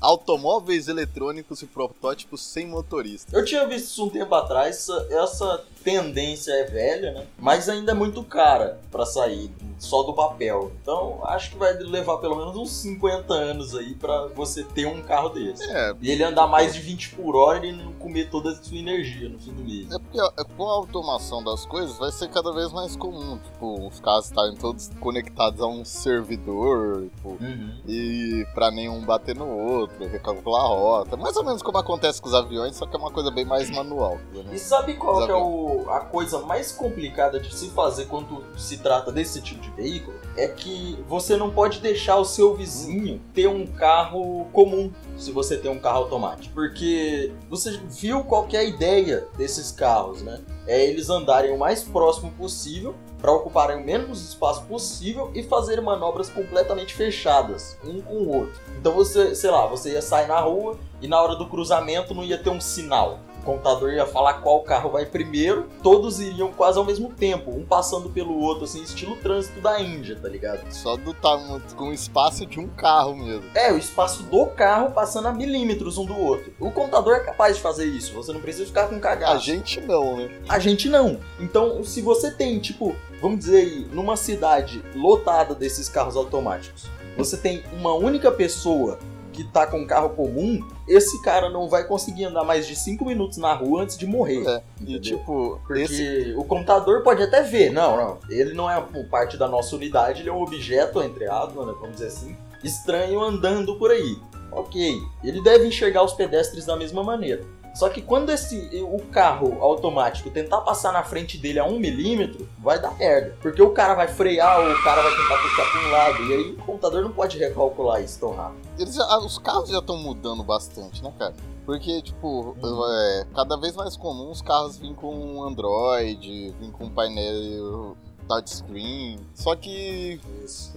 automóveis 0.00 0.88
eletrônicos 0.88 1.62
e 1.62 1.66
protótipos 1.66 2.42
sem 2.42 2.66
motorista. 2.66 3.36
Eu 3.36 3.44
tinha 3.44 3.66
visto 3.66 3.86
isso 3.86 4.04
um 4.04 4.10
tempo 4.10 4.34
atrás, 4.34 4.88
essa, 5.10 5.64
tendência 5.88 6.52
é 6.52 6.64
velha, 6.64 7.12
né? 7.12 7.26
Mas 7.38 7.68
ainda 7.68 7.92
é 7.92 7.94
muito 7.94 8.22
cara 8.22 8.80
para 8.90 9.06
sair 9.06 9.50
só 9.78 10.02
do 10.02 10.12
papel. 10.12 10.72
Então, 10.82 11.20
acho 11.24 11.50
que 11.50 11.56
vai 11.56 11.72
levar 11.74 12.18
pelo 12.18 12.36
menos 12.36 12.56
uns 12.56 12.70
50 12.70 13.32
anos 13.32 13.74
aí 13.74 13.94
para 13.94 14.26
você 14.28 14.64
ter 14.64 14.86
um 14.86 15.02
carro 15.02 15.30
desse. 15.30 15.64
É. 15.70 15.94
E 16.00 16.10
ele 16.10 16.24
andar 16.24 16.46
mais 16.46 16.74
de 16.74 16.80
20 16.80 17.14
por 17.14 17.36
hora 17.36 17.64
e 17.64 17.72
não 17.72 17.92
comer 17.94 18.28
toda 18.28 18.50
a 18.50 18.54
sua 18.54 18.76
energia 18.76 19.28
no 19.28 19.38
fim 19.38 19.52
do 19.52 19.62
mês. 19.62 19.90
É 19.90 19.98
porque 19.98 20.44
com 20.56 20.68
a 20.68 20.72
automação 20.72 21.42
das 21.42 21.64
coisas 21.64 21.96
vai 21.96 22.10
ser 22.10 22.28
cada 22.28 22.52
vez 22.52 22.72
mais 22.72 22.96
comum, 22.96 23.38
tipo, 23.38 23.86
os 23.86 24.00
carros 24.00 24.26
estarem 24.26 24.56
todos 24.56 24.90
conectados 25.00 25.60
a 25.60 25.66
um 25.66 25.84
servidor, 25.84 27.08
tipo, 27.14 27.30
uhum. 27.40 27.74
e 27.86 28.44
para 28.54 28.70
nenhum 28.70 29.04
bater 29.04 29.36
no 29.36 29.48
outro, 29.48 30.06
recalcular 30.08 30.64
a 30.64 30.68
rota. 30.68 31.16
Mais 31.16 31.36
ou 31.36 31.44
menos 31.44 31.62
como 31.62 31.78
acontece 31.78 32.20
com 32.20 32.28
os 32.28 32.34
aviões, 32.34 32.76
só 32.76 32.86
que 32.86 32.96
é 32.96 32.98
uma 32.98 33.10
coisa 33.10 33.30
bem 33.30 33.44
mais 33.44 33.70
manual. 33.70 34.18
Né? 34.32 34.54
E 34.54 34.58
sabe 34.58 34.94
qual 34.94 35.22
é 35.28 35.34
o, 35.34 35.77
a 35.88 36.00
coisa 36.00 36.40
mais 36.40 36.72
complicada 36.72 37.38
de 37.38 37.54
se 37.54 37.70
fazer 37.70 38.06
quando 38.06 38.44
se 38.56 38.78
trata 38.78 39.12
desse 39.12 39.40
tipo 39.40 39.60
de 39.60 39.70
veículo 39.70 40.16
é 40.36 40.48
que 40.48 40.98
você 41.08 41.36
não 41.36 41.50
pode 41.50 41.80
deixar 41.80 42.16
o 42.16 42.24
seu 42.24 42.54
vizinho 42.54 43.20
ter 43.34 43.48
um 43.48 43.66
carro 43.66 44.46
comum 44.52 44.92
se 45.16 45.32
você 45.32 45.56
tem 45.56 45.70
um 45.70 45.78
carro 45.78 46.04
automático. 46.04 46.54
Porque 46.54 47.32
você 47.50 47.78
viu 47.88 48.22
qual 48.24 48.46
é 48.52 48.58
a 48.58 48.64
ideia 48.64 49.26
desses 49.36 49.72
carros, 49.72 50.22
né? 50.22 50.40
É 50.66 50.84
eles 50.84 51.10
andarem 51.10 51.52
o 51.52 51.58
mais 51.58 51.82
próximo 51.82 52.30
possível 52.32 52.94
para 53.18 53.32
ocuparem 53.32 53.82
o 53.82 53.84
menos 53.84 54.22
espaço 54.28 54.64
possível 54.64 55.30
e 55.34 55.42
fazer 55.42 55.80
manobras 55.80 56.30
completamente 56.30 56.94
fechadas, 56.94 57.76
um 57.84 58.00
com 58.00 58.14
o 58.14 58.36
outro. 58.36 58.60
Então 58.78 58.92
você, 58.92 59.34
sei 59.34 59.50
lá, 59.50 59.66
você 59.66 59.92
ia 59.92 60.02
sair 60.02 60.28
na 60.28 60.38
rua 60.38 60.78
e 61.00 61.08
na 61.08 61.20
hora 61.20 61.34
do 61.34 61.48
cruzamento 61.48 62.14
não 62.14 62.22
ia 62.22 62.38
ter 62.38 62.50
um 62.50 62.60
sinal 62.60 63.18
computador 63.48 63.94
ia 63.94 64.04
falar 64.04 64.34
qual 64.34 64.62
carro 64.62 64.90
vai 64.90 65.06
primeiro, 65.06 65.66
todos 65.82 66.20
iriam 66.20 66.52
quase 66.52 66.78
ao 66.78 66.84
mesmo 66.84 67.10
tempo, 67.14 67.50
um 67.50 67.64
passando 67.64 68.10
pelo 68.10 68.38
outro, 68.38 68.64
assim, 68.64 68.82
estilo 68.82 69.16
trânsito 69.16 69.58
da 69.62 69.80
Índia, 69.80 70.18
tá 70.20 70.28
ligado? 70.28 70.70
Só 70.70 70.96
do 70.98 71.14
tamanho, 71.14 71.62
com 71.74 71.88
o 71.88 71.92
espaço 71.92 72.44
de 72.44 72.60
um 72.60 72.68
carro 72.68 73.16
mesmo. 73.16 73.44
É, 73.54 73.72
o 73.72 73.78
espaço 73.78 74.22
do 74.24 74.44
carro 74.46 74.90
passando 74.90 75.28
a 75.28 75.32
milímetros 75.32 75.96
um 75.96 76.04
do 76.04 76.18
outro. 76.18 76.52
O 76.60 76.70
computador 76.70 77.16
é 77.16 77.20
capaz 77.20 77.56
de 77.56 77.62
fazer 77.62 77.86
isso, 77.86 78.12
você 78.12 78.32
não 78.34 78.40
precisa 78.40 78.66
ficar 78.66 78.88
com 78.88 79.00
cagado. 79.00 79.32
A 79.32 79.38
gente 79.38 79.80
não, 79.80 80.16
né? 80.18 80.30
A 80.46 80.58
gente 80.58 80.88
não. 80.90 81.18
Então, 81.40 81.82
se 81.82 82.02
você 82.02 82.30
tem, 82.30 82.58
tipo, 82.58 82.94
vamos 83.22 83.38
dizer 83.38 83.60
aí, 83.60 83.88
numa 83.90 84.16
cidade 84.16 84.84
lotada 84.94 85.54
desses 85.54 85.88
carros 85.88 86.16
automáticos, 86.16 86.86
você 87.16 87.36
tem 87.36 87.64
uma 87.72 87.94
única 87.94 88.30
pessoa 88.30 88.98
que 89.38 89.44
tá 89.44 89.68
com 89.68 89.78
um 89.78 89.86
carro 89.86 90.10
comum, 90.10 90.60
esse 90.88 91.22
cara 91.22 91.48
não 91.48 91.68
vai 91.68 91.86
conseguir 91.86 92.24
andar 92.24 92.42
mais 92.42 92.66
de 92.66 92.74
5 92.74 93.04
minutos 93.04 93.38
na 93.38 93.54
rua 93.54 93.82
antes 93.82 93.96
de 93.96 94.04
morrer. 94.04 94.44
É. 94.44 94.62
E 94.84 94.98
tipo, 94.98 95.60
porque 95.64 95.82
esse... 95.82 96.34
o 96.36 96.42
computador 96.42 97.04
pode 97.04 97.22
até 97.22 97.40
ver, 97.42 97.70
não, 97.70 97.96
não, 97.96 98.18
ele 98.28 98.52
não 98.52 98.68
é 98.68 98.84
parte 99.08 99.36
da 99.36 99.46
nossa 99.46 99.76
unidade, 99.76 100.22
ele 100.22 100.28
é 100.28 100.32
um 100.32 100.42
objeto, 100.42 101.00
entre 101.00 101.26
aspas, 101.26 101.66
né, 101.66 101.72
vamos 101.80 101.92
dizer 101.92 102.08
assim, 102.08 102.36
estranho 102.64 103.20
andando 103.20 103.76
por 103.76 103.92
aí. 103.92 104.18
Ok, 104.50 104.98
ele 105.22 105.40
deve 105.40 105.68
enxergar 105.68 106.02
os 106.02 106.14
pedestres 106.14 106.66
da 106.66 106.74
mesma 106.74 107.04
maneira. 107.04 107.44
Só 107.74 107.88
que 107.88 108.02
quando 108.02 108.30
esse 108.30 108.68
o 108.82 108.98
carro 109.06 109.62
automático 109.62 110.30
tentar 110.30 110.60
passar 110.62 110.92
na 110.92 111.02
frente 111.02 111.38
dele 111.38 111.58
a 111.58 111.64
um 111.64 111.78
milímetro, 111.78 112.48
vai 112.58 112.80
dar 112.80 112.96
merda. 112.96 113.36
Porque 113.40 113.62
o 113.62 113.70
cara 113.70 113.94
vai 113.94 114.08
frear 114.08 114.60
ou 114.60 114.72
o 114.72 114.82
cara 114.82 115.02
vai 115.02 115.12
tentar 115.12 115.42
puxar 115.42 115.70
para 115.70 115.80
um 115.80 115.90
lado. 115.90 116.24
E 116.24 116.34
aí 116.34 116.52
o 116.52 116.56
computador 116.64 117.02
não 117.02 117.12
pode 117.12 117.38
recalcular 117.38 118.02
isso 118.02 118.18
tão 118.20 118.34
rápido. 118.34 118.68
Eles 118.78 118.94
já, 118.94 119.18
os 119.18 119.38
carros 119.38 119.70
já 119.70 119.78
estão 119.78 119.96
mudando 119.96 120.42
bastante, 120.42 121.02
né, 121.02 121.12
cara? 121.18 121.34
Porque, 121.64 122.00
tipo, 122.00 122.56
uhum. 122.62 122.92
é, 122.92 123.26
cada 123.34 123.56
vez 123.56 123.76
mais 123.76 123.96
comum 123.96 124.30
os 124.30 124.40
carros 124.40 124.78
vêm 124.78 124.94
com 124.94 125.44
Android, 125.44 126.54
vêm 126.58 126.70
com 126.70 126.88
painel 126.88 127.94
touchscreen. 128.28 129.18
Só 129.34 129.56
que, 129.56 130.20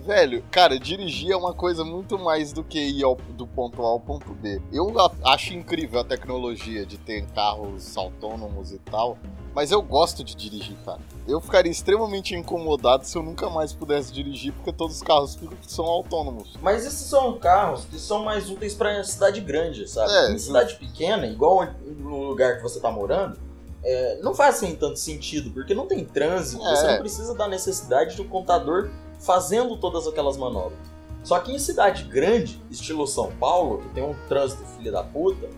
velho, 0.05 0.43
cara, 0.50 0.79
dirigir 0.79 1.31
é 1.31 1.36
uma 1.36 1.53
coisa 1.53 1.84
muito 1.84 2.17
mais 2.17 2.53
do 2.53 2.63
que 2.63 2.79
ir 2.79 3.03
ao, 3.03 3.15
do 3.15 3.46
ponto 3.46 3.81
A 3.81 3.88
ao 3.88 4.00
ponto 4.00 4.34
B. 4.34 4.62
Eu 4.72 4.91
acho 5.25 5.53
incrível 5.53 6.00
a 6.00 6.03
tecnologia 6.03 6.86
de 6.86 6.98
ter 6.98 7.25
carros 7.27 7.96
autônomos 7.98 8.72
e 8.72 8.79
tal. 8.79 9.17
Mas 9.53 9.70
eu 9.70 9.81
gosto 9.81 10.24
de 10.24 10.34
dirigir, 10.34 10.77
cara. 10.86 11.01
Eu 11.27 11.41
ficaria 11.41 11.72
extremamente 11.72 12.34
incomodado 12.34 13.05
se 13.05 13.17
eu 13.17 13.22
nunca 13.22 13.50
mais 13.50 13.74
pudesse 13.74 14.13
dirigir, 14.13 14.53
porque 14.53 14.72
todos 14.72 14.96
os 14.96 15.03
carros 15.03 15.38
são 15.67 15.86
autônomos. 15.86 16.53
Mas 16.62 16.86
esses 16.86 17.01
são 17.01 17.38
carros 17.38 17.84
que 17.84 18.00
são 18.00 18.24
mais 18.24 18.50
úteis 18.50 18.74
para 18.74 19.03
cidade 19.03 19.41
grande, 19.41 19.89
sabe? 19.89 20.12
É, 20.12 20.31
em 20.31 20.38
cidade 20.38 20.75
pequena, 20.75 21.27
igual 21.27 21.67
no 21.86 22.24
lugar 22.24 22.58
que 22.58 22.63
você 22.63 22.79
tá 22.79 22.89
morando, 22.89 23.38
é, 23.84 24.20
não 24.22 24.34
faz 24.34 24.56
assim 24.56 24.76
tanto 24.76 25.00
sentido, 25.00 25.52
porque 25.52 25.74
não 25.74 25.88
tem 25.88 26.06
trânsito, 26.06 26.64
é. 26.66 26.76
você 26.76 26.88
não 26.88 27.00
precisa 27.00 27.34
da 27.34 27.48
necessidade 27.48 28.16
de 28.16 28.22
um 28.22 28.28
contador 28.28 28.90
fazendo 29.20 29.78
todas 29.78 30.08
aquelas 30.08 30.38
manobras. 30.38 30.80
Só 31.24 31.40
que 31.40 31.52
em 31.52 31.60
cidade 31.60 32.04
grande, 32.04 32.62
estilo 32.70 33.06
São 33.06 33.32
Paulo, 33.34 33.80
que 33.80 33.90
tem 33.90 34.04
um 34.04 34.16
trânsito 34.28 34.64
filha 34.78 34.92
da 34.92 35.04
puta, 35.04 35.50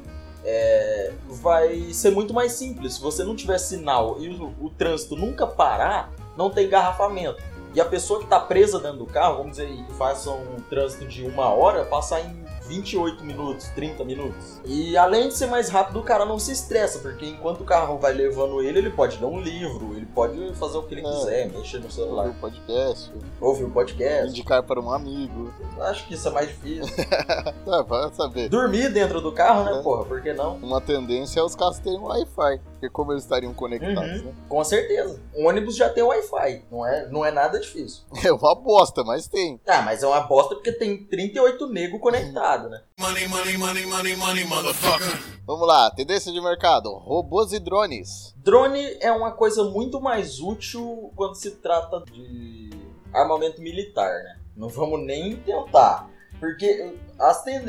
é, 0.44 1.14
vai 1.28 1.94
ser 1.94 2.12
muito 2.12 2.34
mais 2.34 2.52
simples. 2.54 2.96
Se 2.96 3.02
você 3.02 3.24
não 3.24 3.36
tiver 3.36 3.58
sinal 3.58 4.22
e 4.22 4.30
o, 4.30 4.54
o 4.62 4.70
trânsito 4.70 5.16
nunca 5.16 5.48
parar, 5.48 6.12
não 6.38 6.50
tem 6.50 6.66
engarrafamento. 6.66 7.42
E 7.74 7.82
a 7.82 7.86
pessoa 7.86 8.20
que 8.20 8.26
está 8.26 8.40
presa 8.40 8.80
dentro 8.80 9.00
do 9.00 9.06
carro, 9.06 9.38
vamos 9.38 9.58
dizer, 9.58 9.68
que 9.68 9.94
faça 9.94 10.30
um 10.30 10.58
trânsito 10.70 11.08
de 11.08 11.26
uma 11.26 11.50
hora, 11.50 11.86
passar 11.86 12.22
em 12.22 12.44
28 12.68 13.24
minutos, 13.24 13.68
30 13.70 14.04
minutos. 14.04 14.62
E 14.66 14.96
além 14.98 15.28
de 15.28 15.34
ser 15.34 15.48
mais 15.48 15.70
rápido, 15.70 16.00
o 16.00 16.04
cara 16.04 16.26
não 16.26 16.40
se 16.40 16.52
estressa, 16.52 17.00
porque 17.00 17.26
enquanto 17.26 17.62
o 17.62 17.66
carro 17.66 17.98
vai 17.98 18.14
levando 18.14 18.62
ele, 18.62 18.80
ele 18.80 18.90
pode 18.90 19.20
ler 19.20 19.26
um 19.26 19.40
livro, 19.40 19.94
ele 19.96 20.06
pode 20.06 20.54
fazer 20.56 20.78
o 20.78 20.84
que 20.84 20.96
ele 20.96 21.06
é, 21.06 21.12
quiser, 21.12 21.52
mexer 21.52 21.80
no 21.80 21.92
celular. 21.92 22.28
Ouvir 22.28 22.38
o 22.38 22.42
podcast. 22.42 23.12
Ouvir 23.40 23.64
o 23.64 23.70
podcast. 23.72 24.30
Indicar 24.30 24.64
para 24.64 24.80
um 24.80 24.92
amigo. 24.92 25.54
Acho 25.82 26.08
que 26.08 26.14
isso 26.14 26.28
é 26.28 26.32
mais 26.32 26.48
difícil. 26.48 26.94
é, 26.98 27.84
vai 27.84 28.14
saber. 28.14 28.50
Dormir 28.50 28.92
dentro 28.92 29.22
do 29.22 29.32
carro, 29.32 29.66
né, 29.66 29.80
é. 29.80 29.84
porra? 29.84 30.06
Por 30.06 30.22
que 30.22 30.34
não? 30.34 30.56
Uma 30.58 30.82
tendência 30.82 31.40
é 31.40 31.44
os 31.44 31.56
carros 31.56 31.80
terem 31.80 32.00
Wi-Fi. 32.00 32.73
Porque 32.84 32.90
como 32.90 33.14
eles 33.14 33.24
estariam 33.24 33.54
conectados, 33.54 34.22
uhum. 34.22 34.26
né? 34.26 34.34
Com 34.50 34.62
certeza. 34.64 35.22
O 35.34 35.48
ônibus 35.48 35.78
já 35.78 35.90
tem 35.90 36.04
Wi-Fi. 36.04 36.66
Não 36.70 36.86
é, 36.86 37.08
não 37.08 37.26
é 37.26 37.32
nada 37.32 37.58
difícil. 37.60 38.04
É 38.24 38.32
uma 38.32 38.56
bosta, 38.56 39.04
mas 39.04 39.28
tem. 39.28 39.60
Ah, 39.68 39.82
mas 39.82 40.02
é 40.02 40.08
uma 40.08 40.22
bosta 40.22 40.56
porque 40.56 40.72
tem 40.72 41.06
38 41.06 41.68
nego 41.68 42.00
conectado, 42.00 42.70
né? 42.70 42.82
Money, 42.98 43.28
money, 43.28 43.58
money, 43.58 43.86
money, 43.86 44.16
money, 44.16 44.46
motherfucker. 44.46 45.24
Vamos 45.46 45.68
lá, 45.68 45.92
tendência 45.92 46.32
de 46.32 46.42
mercado: 46.42 46.92
robôs 46.94 47.54
e 47.54 47.60
drones. 47.60 48.34
Drone 48.38 48.98
é 49.00 49.12
uma 49.12 49.32
coisa 49.32 49.64
muito 49.66 50.02
mais 50.02 50.40
útil 50.40 51.12
quando 51.16 51.36
se 51.36 51.52
trata 51.52 52.02
de 52.12 52.70
armamento 53.14 53.62
militar, 53.62 54.12
né? 54.12 54.40
Não 54.56 54.70
vamos 54.70 55.06
nem 55.06 55.36
tentar. 55.38 56.10
Porque 56.40 56.96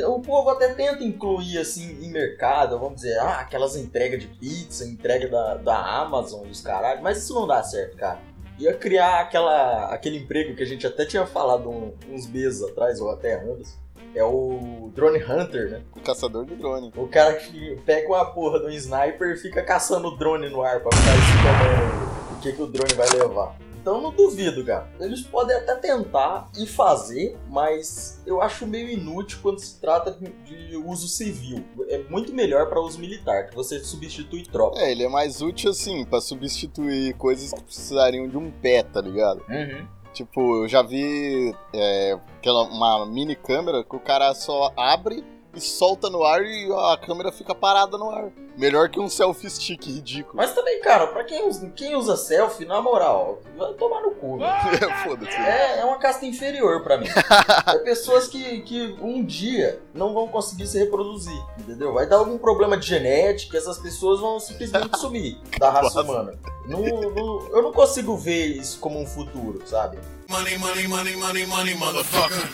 o 0.09 0.21
povo 0.21 0.51
até 0.51 0.69
tenta 0.75 1.03
incluir 1.05 1.59
assim 1.59 1.99
em 2.03 2.11
mercado, 2.11 2.79
vamos 2.79 2.97
dizer, 2.97 3.19
ah, 3.19 3.41
aquelas 3.41 3.77
entregas 3.77 4.21
de 4.21 4.27
pizza, 4.27 4.85
entrega 4.85 5.29
da, 5.29 5.55
da 5.57 5.77
Amazon 5.77 6.47
e 6.47 6.51
os 6.51 6.61
caralho, 6.61 7.03
mas 7.03 7.19
isso 7.19 7.35
não 7.35 7.47
dá 7.47 7.63
certo, 7.63 7.97
cara. 7.97 8.19
Ia 8.59 8.73
criar 8.75 9.21
aquela, 9.21 9.87
aquele 9.93 10.19
emprego 10.19 10.55
que 10.57 10.63
a 10.63 10.67
gente 10.67 10.87
até 10.87 11.05
tinha 11.05 11.27
falado 11.27 11.69
um- 11.69 11.93
uns 12.09 12.27
meses 12.27 12.63
atrás, 12.63 13.01
ou 13.01 13.11
até 13.11 13.35
anos. 13.35 13.77
É 14.15 14.23
o 14.23 14.93
Drone 14.95 15.19
Hunter, 15.23 15.71
né? 15.71 15.83
O 15.97 16.01
caçador 16.01 16.45
de 16.45 16.55
drone. 16.55 16.93
O 16.97 17.09
cara 17.09 17.35
que 17.35 17.75
pega 17.85 18.07
uma 18.07 18.25
porra 18.27 18.61
de 18.61 18.67
um 18.67 18.71
sniper 18.71 19.33
e 19.33 19.37
fica 19.37 19.61
caçando 19.61 20.07
o 20.07 20.17
drone 20.17 20.49
no 20.49 20.63
ar 20.63 20.79
pra 20.81 20.91
ficar 20.97 21.15
escolhendo 21.17 22.05
o 22.33 22.41
que, 22.41 22.53
que 22.53 22.63
o 22.63 22.67
drone 22.69 22.95
vai 22.95 23.09
levar. 23.09 23.57
Então 23.85 24.00
não 24.00 24.11
duvido, 24.11 24.64
cara. 24.64 24.88
Eles 24.99 25.21
podem 25.21 25.55
até 25.55 25.75
tentar 25.75 26.49
e 26.57 26.67
fazer, 26.67 27.37
mas 27.50 28.23
eu 28.26 28.41
acho 28.41 28.67
meio 28.67 28.88
inútil 28.88 29.41
quando 29.43 29.59
se 29.59 29.79
trata 29.79 30.11
de, 30.11 30.75
uso 30.75 31.07
civil. 31.07 31.62
É 31.91 31.99
muito 32.09 32.33
melhor 32.33 32.67
pra 32.67 32.81
uso 32.81 32.99
militar, 32.99 33.47
que 33.47 33.55
você 33.55 33.79
substitui 33.81 34.45
tropa. 34.45 34.79
É, 34.79 34.91
ele 34.91 35.05
é 35.05 35.09
mais 35.09 35.43
útil 35.43 35.71
assim, 35.71 36.03
pra 36.07 36.23
substituir 36.23 37.12
coisas 37.19 37.53
que 37.53 37.62
precisariam 37.62 38.26
de 38.26 38.38
um 38.38 38.50
pé, 38.50 38.83
tá 38.83 39.03
ligado? 39.03 39.45
Uhum. 39.50 39.87
Tipo, 40.14 40.62
eu 40.62 40.69
já 40.69 40.81
vi 40.81 41.55
é, 41.75 42.19
aquela, 42.38 42.62
uma 42.62 43.05
mini 43.05 43.37
câmera 43.37 43.85
que 43.85 43.97
o 43.97 44.00
cara 44.00 44.33
só 44.33 44.73
abre 44.79 45.23
e 45.55 45.61
solta 45.61 46.09
no 46.11 46.25
ar 46.25 46.43
e 46.43 46.69
a 46.93 46.97
câmera 46.99 47.31
fica 47.33 47.55
parada 47.55 47.97
no 47.99 48.11
ar. 48.11 48.31
Melhor 48.57 48.89
que 48.89 49.01
um 49.01 49.09
selfie 49.09 49.51
stick 49.51 49.85
ridículo. 49.87 50.37
Mas 50.37 50.55
também, 50.55 50.81
cara, 50.81 51.09
pra 51.09 51.25
quem 51.25 51.49
usa, 51.49 51.69
quem 51.75 51.97
usa 51.97 52.17
selfie, 52.17 52.65
na 52.65 52.81
moral, 52.81 53.41
vai 53.57 53.73
tomar 53.75 54.01
no 54.03 54.13
cu. 54.13 54.39
velho. 54.39 54.95
Foda-se. 55.03 55.37
É, 55.37 55.81
é 55.81 55.85
uma 55.85 55.99
casta 55.99 56.25
inferior 56.25 56.83
pra 56.83 56.99
mim. 56.99 57.09
É 57.67 57.79
pessoas 57.79 58.29
que, 58.29 58.61
que 58.63 58.97
um 59.01 59.25
dia 59.25 59.81
não 59.93 60.13
vão 60.15 60.29
conseguir 60.29 60.67
se 60.67 60.79
reproduzir, 60.79 61.37
entendeu? 61.59 61.93
Vai 61.93 62.07
dar 62.07 62.17
algum 62.17 62.39
problema 62.39 62.77
de 62.77 62.87
genética, 62.87 63.57
essas 63.59 63.79
pessoas 63.79 64.21
vão 64.21 64.39
simplesmente 64.39 64.97
sumir 64.99 65.39
da 65.59 65.71
raça 65.71 66.03
Nossa. 66.03 66.03
humana. 66.03 66.39
Não- 66.67 66.81
não- 66.81 67.49
eu 67.51 67.63
não 67.63 67.73
consigo 67.73 68.17
ver 68.17 68.47
isso 68.57 68.79
como 68.79 69.01
um 69.01 69.07
futuro, 69.07 69.61
sabe? 69.67 69.99
Money, 70.29 70.59
money, 70.59 70.87
money, 70.89 71.17
money, 71.17 71.47
money, 71.47 71.75
motherfucker. 71.75 72.51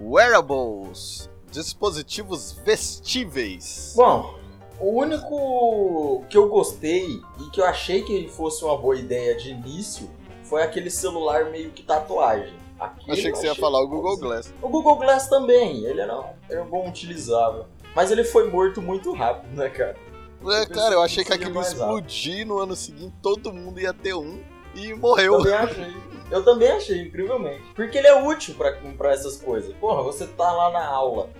Wearables. 0.00 1.30
Dispositivos 1.54 2.50
vestíveis. 2.64 3.92
Bom, 3.94 4.34
o 4.80 4.90
único 4.98 6.24
que 6.28 6.36
eu 6.36 6.48
gostei 6.48 7.20
e 7.40 7.50
que 7.52 7.60
eu 7.60 7.64
achei 7.64 8.02
que 8.02 8.28
fosse 8.28 8.64
uma 8.64 8.76
boa 8.76 8.96
ideia 8.96 9.36
de 9.36 9.50
início 9.50 10.10
foi 10.42 10.64
aquele 10.64 10.90
celular 10.90 11.50
meio 11.52 11.70
que 11.70 11.84
tatuagem. 11.84 12.52
Aquele 12.78 13.12
Achei 13.12 13.22
que 13.24 13.30
eu 13.30 13.36
você 13.36 13.46
ia 13.46 13.52
achei 13.52 13.62
falar 13.62 13.80
o 13.80 13.86
Google. 13.86 14.16
Glass. 14.16 14.52
O 14.60 14.68
Google 14.68 14.96
Glass 14.96 15.28
também, 15.28 15.84
ele 15.84 16.00
era, 16.00 16.34
era 16.50 16.64
bom 16.64 16.88
utilizável. 16.88 17.66
Mas 17.94 18.10
ele 18.10 18.24
foi 18.24 18.50
morto 18.50 18.82
muito 18.82 19.12
rápido, 19.12 19.54
né, 19.54 19.68
cara? 19.68 19.96
É, 20.44 20.66
cara, 20.66 20.94
eu 20.94 21.02
achei 21.02 21.24
que 21.24 21.32
aquilo 21.32 21.54
ia 21.54 21.60
explodir 21.60 22.44
no 22.44 22.58
ano 22.58 22.74
seguinte, 22.74 23.14
todo 23.22 23.52
mundo 23.52 23.80
ia 23.80 23.94
ter 23.94 24.14
um 24.14 24.42
e 24.74 24.92
morreu. 24.92 25.38
Também 25.38 25.54
achei. 25.54 25.94
Eu 26.30 26.44
também 26.44 26.72
achei, 26.72 27.02
incrivelmente. 27.02 27.62
Porque 27.76 27.96
ele 27.96 28.08
é 28.08 28.22
útil 28.22 28.54
pra, 28.54 28.72
pra 28.98 29.12
essas 29.12 29.36
coisas. 29.36 29.72
Porra, 29.76 30.02
você 30.02 30.26
tá 30.26 30.50
lá 30.50 30.70
na 30.72 30.84
aula. 30.84 31.30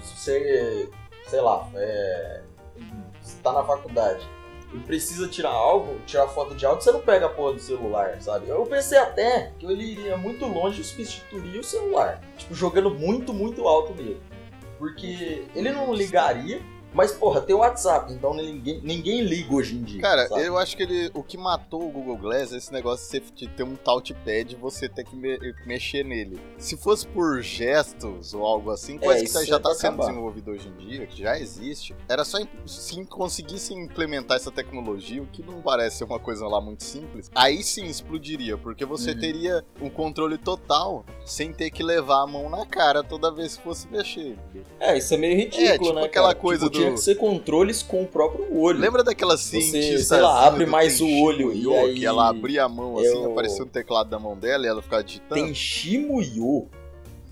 Você, 0.00 0.90
sei 1.26 1.40
lá, 1.40 1.68
é, 1.74 2.42
você 3.20 3.36
tá 3.42 3.52
na 3.52 3.64
faculdade. 3.64 4.26
E 4.72 4.78
precisa 4.78 5.26
tirar 5.26 5.50
algo, 5.50 5.98
tirar 6.06 6.28
foto 6.28 6.54
de 6.54 6.64
algo, 6.64 6.80
você 6.80 6.92
não 6.92 7.00
pega 7.00 7.26
a 7.26 7.28
porra 7.28 7.54
do 7.54 7.58
celular, 7.58 8.20
sabe? 8.22 8.48
Eu 8.48 8.64
pensei 8.66 8.98
até 8.98 9.52
que 9.58 9.66
ele 9.66 9.82
iria 9.82 10.16
muito 10.16 10.46
longe 10.46 10.80
e 10.80 10.84
substituiria 10.84 11.60
o 11.60 11.64
celular. 11.64 12.20
Tipo, 12.36 12.54
jogando 12.54 12.90
muito, 12.90 13.34
muito 13.34 13.66
alto 13.66 13.92
nele. 13.94 14.20
Porque 14.78 15.44
ele 15.56 15.72
não 15.72 15.92
ligaria, 15.92 16.62
mas, 16.94 17.12
porra, 17.12 17.40
tem 17.40 17.54
o 17.54 17.58
WhatsApp, 17.58 18.12
então 18.12 18.34
ninguém, 18.34 18.80
ninguém 18.82 19.22
liga 19.22 19.54
hoje 19.54 19.76
em 19.76 19.82
dia. 19.82 20.00
Cara, 20.00 20.26
sabe? 20.28 20.44
eu 20.44 20.56
acho 20.58 20.76
que 20.76 20.82
ele, 20.82 21.10
o 21.14 21.22
que 21.22 21.36
matou 21.36 21.82
o 21.86 21.90
Google 21.90 22.16
Glass 22.16 22.52
é 22.52 22.56
esse 22.56 22.72
negócio 22.72 23.04
de 23.20 23.26
você 23.26 23.46
ter 23.48 23.62
um 23.62 23.76
touchpad 23.76 24.52
e 24.52 24.56
você 24.56 24.88
ter 24.88 25.04
que 25.04 25.14
me- 25.16 25.38
mexer 25.66 26.04
nele. 26.04 26.40
Se 26.58 26.76
fosse 26.76 27.06
por 27.06 27.40
gestos 27.42 28.34
ou 28.34 28.44
algo 28.46 28.70
assim, 28.70 28.98
coisa 28.98 29.20
que 29.20 29.26
isso 29.26 29.44
já 29.44 29.56
é 29.56 29.58
tá 29.58 29.68
pra 29.70 29.74
sendo 29.78 29.94
acabar. 29.94 30.08
desenvolvido 30.08 30.50
hoje 30.50 30.68
em 30.68 30.76
dia, 30.76 31.06
que 31.06 31.18
já 31.22 31.38
existe, 31.38 31.94
era 32.08 32.24
só 32.24 32.38
se 32.66 33.04
conseguisse 33.06 33.72
implementar 33.74 34.36
essa 34.36 34.50
tecnologia, 34.50 35.22
o 35.22 35.26
que 35.26 35.42
não 35.42 35.60
parece 35.62 35.98
ser 35.98 36.04
uma 36.04 36.18
coisa 36.18 36.46
lá 36.46 36.60
muito 36.60 36.84
simples, 36.84 37.30
aí 37.34 37.62
sim 37.62 37.84
explodiria, 37.86 38.56
porque 38.58 38.84
você 38.84 39.12
Uhum. 39.12 39.18
teria 39.20 39.64
um 39.80 39.88
controle 39.90 40.38
total 40.38 41.04
sem 41.24 41.52
ter 41.52 41.70
que 41.70 41.82
levar 41.82 42.22
a 42.22 42.26
mão 42.26 42.48
na 42.50 42.64
cara 42.66 43.02
toda 43.02 43.30
vez 43.30 43.56
que 43.56 43.62
fosse 43.62 43.88
mexer. 43.88 44.36
É, 44.78 44.96
isso 44.98 45.14
é 45.14 45.16
meio 45.16 45.36
ridículo, 45.36 45.66
É, 45.68 45.78
tipo 45.78 45.92
né? 45.94 46.04
aquela 46.04 46.28
cara? 46.28 46.38
coisa 46.40 46.68
Tipo, 46.68 46.79
Tinha 46.80 46.92
que 46.94 47.00
ser 47.00 47.14
controles 47.16 47.82
com 47.82 48.02
o 48.02 48.06
próprio 48.06 48.56
olho. 48.56 48.78
Lembra 48.78 49.02
daquela 49.04 49.36
Você, 49.36 49.60
cientista 49.60 50.14
sei 50.16 50.22
lá, 50.22 50.46
abre 50.46 50.66
mais 50.66 51.00
o 51.00 51.08
olho 51.22 51.52
e 51.52 51.72
aí... 51.74 51.94
que 51.94 52.06
ela 52.06 52.28
abria 52.28 52.64
a 52.64 52.68
mão 52.68 52.98
assim, 52.98 53.08
eu- 53.08 53.30
aparecia 53.32 53.62
o 53.62 53.66
teclado 53.66 54.08
da 54.10 54.18
mão 54.18 54.36
dela 54.36 54.64
e 54.64 54.68
ela 54.68 54.82
ficava 54.82 55.02
digitando? 55.04 55.40
Tem 55.42 55.54
Shimuyo. 55.54 56.66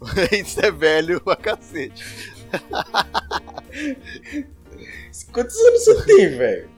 Isso 0.32 0.60
é 0.64 0.70
velho 0.70 1.20
pra 1.20 1.36
cacete. 1.36 2.04
Quantos 5.32 5.56
anos 5.56 5.84
você 5.84 6.04
tem, 6.06 6.28
velho? 6.36 6.68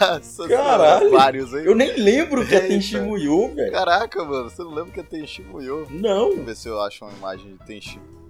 Nossa 0.00 0.48
Caralho. 0.48 1.10
vários 1.10 1.52
aí. 1.54 1.66
Eu 1.66 1.74
nem 1.74 1.94
lembro 1.96 2.46
que 2.46 2.58
tem 2.58 2.80
Shimuyo, 2.80 3.54
velho. 3.54 3.72
Caraca, 3.72 4.24
mano, 4.24 4.48
você 4.48 4.62
não 4.62 4.72
lembra 4.74 4.92
que 4.92 5.00
é 5.00 5.02
Tenchi 5.02 5.42
Muyo? 5.42 5.86
Não. 5.90 6.28
Deixa 6.30 6.40
eu 6.40 6.44
ver 6.46 6.56
se 6.56 6.68
eu 6.68 6.80
acho 6.80 7.04
uma 7.04 7.12
imagem 7.12 7.52
de 7.52 7.58
Tenchi. 7.66 7.98
Como 8.00 8.21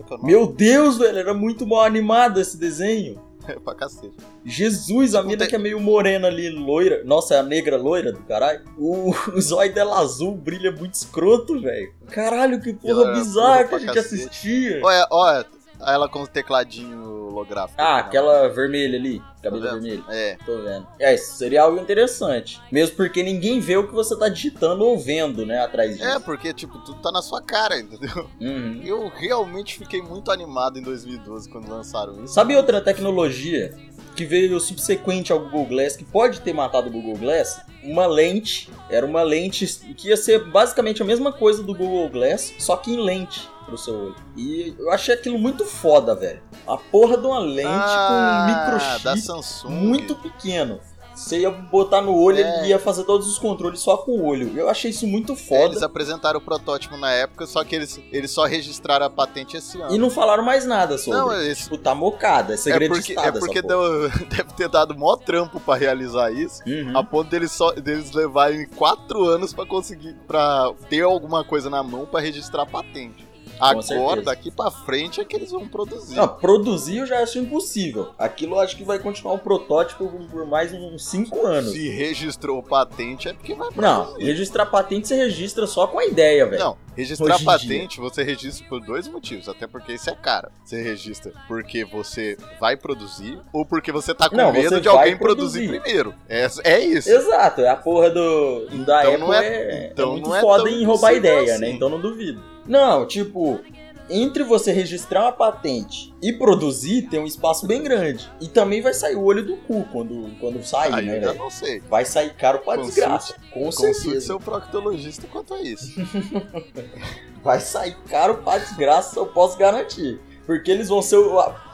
é 0.00 0.14
é? 0.14 0.18
Meu 0.26 0.46
Deus, 0.46 0.98
velho, 0.98 1.18
era 1.18 1.34
muito 1.34 1.66
mal 1.66 1.82
animado 1.82 2.40
esse 2.40 2.56
desenho. 2.56 3.20
É 3.46 3.58
pra 3.58 3.74
cacete. 3.74 4.16
Jesus, 4.42 5.14
a 5.14 5.22
mina 5.22 5.40
tem- 5.40 5.48
que 5.48 5.54
é 5.54 5.58
meio 5.58 5.78
morena 5.78 6.28
ali, 6.28 6.48
loira. 6.48 7.02
Nossa, 7.04 7.34
é 7.34 7.38
a 7.40 7.42
negra 7.42 7.76
loira 7.76 8.10
do 8.10 8.20
caralho. 8.20 8.64
O, 8.78 9.10
o 9.36 9.40
zóio 9.42 9.74
dela 9.74 9.98
azul 9.98 10.34
brilha 10.34 10.72
muito 10.72 10.94
escroto, 10.94 11.60
velho. 11.60 11.92
Caralho, 12.10 12.58
que 12.58 12.72
porra 12.72 13.02
era 13.02 13.12
bizarra 13.12 13.64
que 13.64 13.74
a 13.74 13.78
gente 13.80 13.92
cacete. 13.92 14.14
assistia. 14.22 14.80
Olha, 14.82 15.06
olha, 15.10 15.46
ela 15.86 16.08
com 16.08 16.22
o 16.22 16.26
tecladinho 16.26 17.28
holográfico. 17.28 17.80
Ah, 17.80 17.92
Não. 17.92 17.98
aquela 17.98 18.48
vermelha 18.48 18.96
ali, 18.98 19.20
cabelo 19.42 19.62
Tá 19.64 19.70
vendo? 19.72 19.82
vermelho. 19.82 20.04
É. 20.08 20.36
Tô 20.46 20.56
vendo. 20.62 20.86
É, 21.00 21.14
isso 21.14 21.34
seria 21.36 21.62
algo 21.62 21.78
interessante. 21.80 22.60
Mesmo 22.70 22.96
porque 22.96 23.22
ninguém 23.22 23.58
vê 23.60 23.76
o 23.76 23.86
que 23.88 23.94
você 23.94 24.16
tá 24.18 24.28
digitando 24.28 24.84
ou 24.84 24.98
vendo, 24.98 25.44
né, 25.44 25.58
atrás 25.58 25.96
disso. 25.96 26.04
É, 26.08 26.18
porque, 26.20 26.52
tipo, 26.54 26.78
tudo 26.80 27.00
tá 27.00 27.10
na 27.10 27.22
sua 27.22 27.42
cara, 27.42 27.78
entendeu? 27.78 28.28
Uhum. 28.40 28.80
Eu 28.84 29.08
realmente 29.08 29.76
fiquei 29.78 30.00
muito 30.00 30.30
animado 30.30 30.78
em 30.78 30.82
2012 30.82 31.48
quando 31.50 31.68
lançaram 31.68 32.24
isso. 32.24 32.34
Sabe 32.34 32.56
outra 32.56 32.80
tecnologia 32.80 33.74
que 34.14 34.24
veio 34.24 34.60
subsequente 34.60 35.32
ao 35.32 35.40
Google 35.40 35.66
Glass, 35.66 35.96
que 35.96 36.04
pode 36.04 36.40
ter 36.40 36.52
matado 36.52 36.88
o 36.88 36.92
Google 36.92 37.16
Glass? 37.16 37.60
Uma 37.84 38.06
lente. 38.06 38.70
Era 38.88 39.04
uma 39.04 39.22
lente 39.22 39.66
que 39.96 40.08
ia 40.08 40.16
ser 40.16 40.44
basicamente 40.50 41.02
a 41.02 41.04
mesma 41.04 41.32
coisa 41.32 41.62
do 41.62 41.74
Google 41.74 42.08
Glass, 42.08 42.52
só 42.58 42.76
que 42.76 42.92
em 42.92 43.00
lente 43.00 43.48
pro 43.64 43.78
seu 43.78 43.94
olho. 43.94 44.16
E 44.36 44.74
eu 44.78 44.90
achei 44.90 45.14
aquilo 45.14 45.38
muito 45.38 45.64
foda, 45.64 46.14
velho. 46.14 46.40
A 46.66 46.76
porra 46.76 47.16
de 47.16 47.26
uma 47.26 47.38
lente 47.38 47.68
ah, 47.68 48.06
com 48.08 48.14
um 48.14 48.78
da 48.78 49.00
microchip 49.06 49.20
Samsung. 49.20 49.70
muito 49.70 50.14
pequeno. 50.16 50.80
Você 51.24 51.38
ia 51.40 51.50
botar 51.50 52.02
no 52.02 52.14
olho 52.14 52.38
É. 52.38 52.58
ele 52.60 52.68
ia 52.68 52.78
fazer 52.78 53.04
todos 53.04 53.26
os 53.26 53.38
controles 53.38 53.80
só 53.80 53.96
com 53.96 54.12
o 54.12 54.26
olho. 54.26 54.52
Eu 54.56 54.68
achei 54.68 54.90
isso 54.90 55.06
muito 55.06 55.32
É, 55.32 55.36
foda. 55.36 55.64
Eles 55.64 55.82
apresentaram 55.82 56.38
o 56.38 56.42
protótipo 56.42 56.96
na 56.98 57.10
época, 57.12 57.46
só 57.46 57.64
que 57.64 57.74
eles, 57.74 57.98
eles 58.12 58.30
só 58.30 58.44
registraram 58.44 59.06
a 59.06 59.10
patente 59.10 59.56
esse 59.56 59.80
ano. 59.80 59.94
E 59.94 59.98
não 59.98 60.10
falaram 60.10 60.44
mais 60.44 60.66
nada 60.66 60.98
sobre. 60.98 61.18
Não, 61.18 61.32
esse- 61.42 61.64
Tipo, 61.64 61.78
tá 61.78 61.94
mocada, 61.94 62.52
é 62.52 62.54
é 62.54 62.56
segredo 62.58 62.90
porque, 62.94 63.06
de 63.14 63.18
estado 63.18 63.36
é 63.38 63.40
porque 63.40 63.62
deu- 63.62 64.08
deve 64.28 64.52
ter 64.54 64.68
dado 64.68 64.94
mó 64.96 65.16
trampo 65.16 65.58
pra 65.60 65.74
realizar 65.76 66.30
isso. 66.30 66.62
Uhum. 66.66 66.96
A 66.96 67.02
ponto 67.02 67.30
deles, 67.30 67.52
só, 67.52 67.72
deles 67.72 68.12
levarem 68.12 68.66
quatro 68.76 69.24
anos 69.24 69.54
pra 69.54 69.64
conseguir, 69.64 70.14
pra 70.26 70.70
ter 70.90 71.00
alguma 71.02 71.42
coisa 71.42 71.70
na 71.70 71.82
mão 71.82 72.04
pra 72.04 72.20
registrar 72.20 72.62
a 72.62 72.66
patente. 72.66 73.26
Agora, 73.58 74.22
daqui 74.22 74.50
pra 74.50 74.70
frente 74.70 75.20
é 75.20 75.24
que 75.24 75.36
eles 75.36 75.50
vão 75.50 75.66
produzir. 75.66 76.16
Não, 76.16 76.28
produzir 76.28 76.98
eu 76.98 77.06
já 77.06 77.20
acho 77.22 77.38
impossível. 77.38 78.10
Aquilo 78.18 78.56
eu 78.56 78.60
acho 78.60 78.76
que 78.76 78.84
vai 78.84 78.98
continuar 78.98 79.34
um 79.34 79.38
protótipo 79.38 80.06
por 80.30 80.46
mais 80.46 80.72
uns 80.72 81.04
5 81.06 81.46
anos. 81.46 81.72
Se 81.72 81.88
registrou 81.88 82.62
patente 82.62 83.28
é 83.28 83.32
porque 83.32 83.54
vai 83.54 83.68
Não, 83.76 84.04
produzir. 84.06 84.24
registrar 84.24 84.66
patente 84.66 85.08
você 85.08 85.16
registra 85.16 85.66
só 85.66 85.86
com 85.86 85.98
a 85.98 86.04
ideia, 86.06 86.46
velho. 86.46 86.62
Não, 86.62 86.76
registrar 86.96 87.34
Hoje 87.36 87.44
patente 87.44 88.00
você 88.00 88.22
registra 88.22 88.66
por 88.68 88.80
dois 88.80 89.06
motivos, 89.08 89.48
até 89.48 89.66
porque 89.66 89.92
isso 89.92 90.10
é 90.10 90.14
caro. 90.14 90.48
Você 90.64 90.82
registra 90.82 91.32
porque 91.48 91.84
você 91.84 92.36
vai 92.60 92.76
produzir 92.76 93.38
ou 93.52 93.64
porque 93.64 93.90
você 93.92 94.14
tá 94.14 94.28
com 94.28 94.36
Não, 94.36 94.52
medo 94.52 94.80
de 94.80 94.88
alguém 94.88 95.16
produzir, 95.16 95.68
produzir. 95.68 95.80
primeiro. 95.80 96.14
É, 96.28 96.46
é 96.64 96.80
isso. 96.80 97.08
Exato, 97.10 97.60
é 97.62 97.68
a 97.68 97.76
porra 97.76 98.10
do 98.10 98.66
da 98.84 99.00
Então 99.00 99.14
Apple 99.14 99.18
não 99.18 99.34
é- 99.34 99.46
é, 99.46 99.90
então 99.92 100.08
é 100.08 100.12
muito 100.12 100.28
não 100.28 100.36
é 100.36 100.40
foda 100.40 100.70
em 100.70 100.84
roubar 100.84 101.14
ideia, 101.14 101.52
assim. 101.54 101.60
né? 101.60 101.70
Então 101.70 101.88
não 101.88 102.00
duvido. 102.00 102.53
Não, 102.66 103.06
tipo, 103.06 103.60
entre 104.08 104.42
você 104.44 104.72
registrar 104.72 105.22
uma 105.22 105.32
patente 105.32 106.14
e 106.22 106.32
produzir, 106.32 107.02
tem 107.08 107.20
um 107.20 107.26
espaço 107.26 107.66
bem 107.66 107.82
grande. 107.82 108.30
E 108.40 108.48
também 108.48 108.80
vai 108.80 108.92
sair 108.94 109.16
o 109.16 109.22
olho 109.24 109.44
do 109.44 109.56
cu 109.58 109.84
quando, 109.92 110.30
quando 110.40 110.62
sair, 110.64 110.94
Aí 110.94 111.06
né, 111.06 111.24
eu 111.24 111.34
não 111.34 111.50
sei. 111.50 111.80
Vai 111.80 112.04
sair 112.04 112.34
caro 112.34 112.58
pra 112.60 112.76
Consulte- 112.76 112.94
desgraça. 113.00 113.34
Com 113.52 113.64
Consulte 113.64 113.94
certeza. 113.94 114.26
seu 114.26 114.38
proctologista 114.40 115.26
quanto 115.30 115.54
a 115.54 115.60
isso. 115.62 115.94
Vai 117.42 117.60
sair 117.60 117.94
caro 118.08 118.38
pra 118.38 118.58
desgraça, 118.58 119.18
eu 119.18 119.26
posso 119.26 119.58
garantir. 119.58 120.18
Porque 120.46 120.70
eles 120.70 120.88
vão 120.88 121.00
ser 121.02 121.18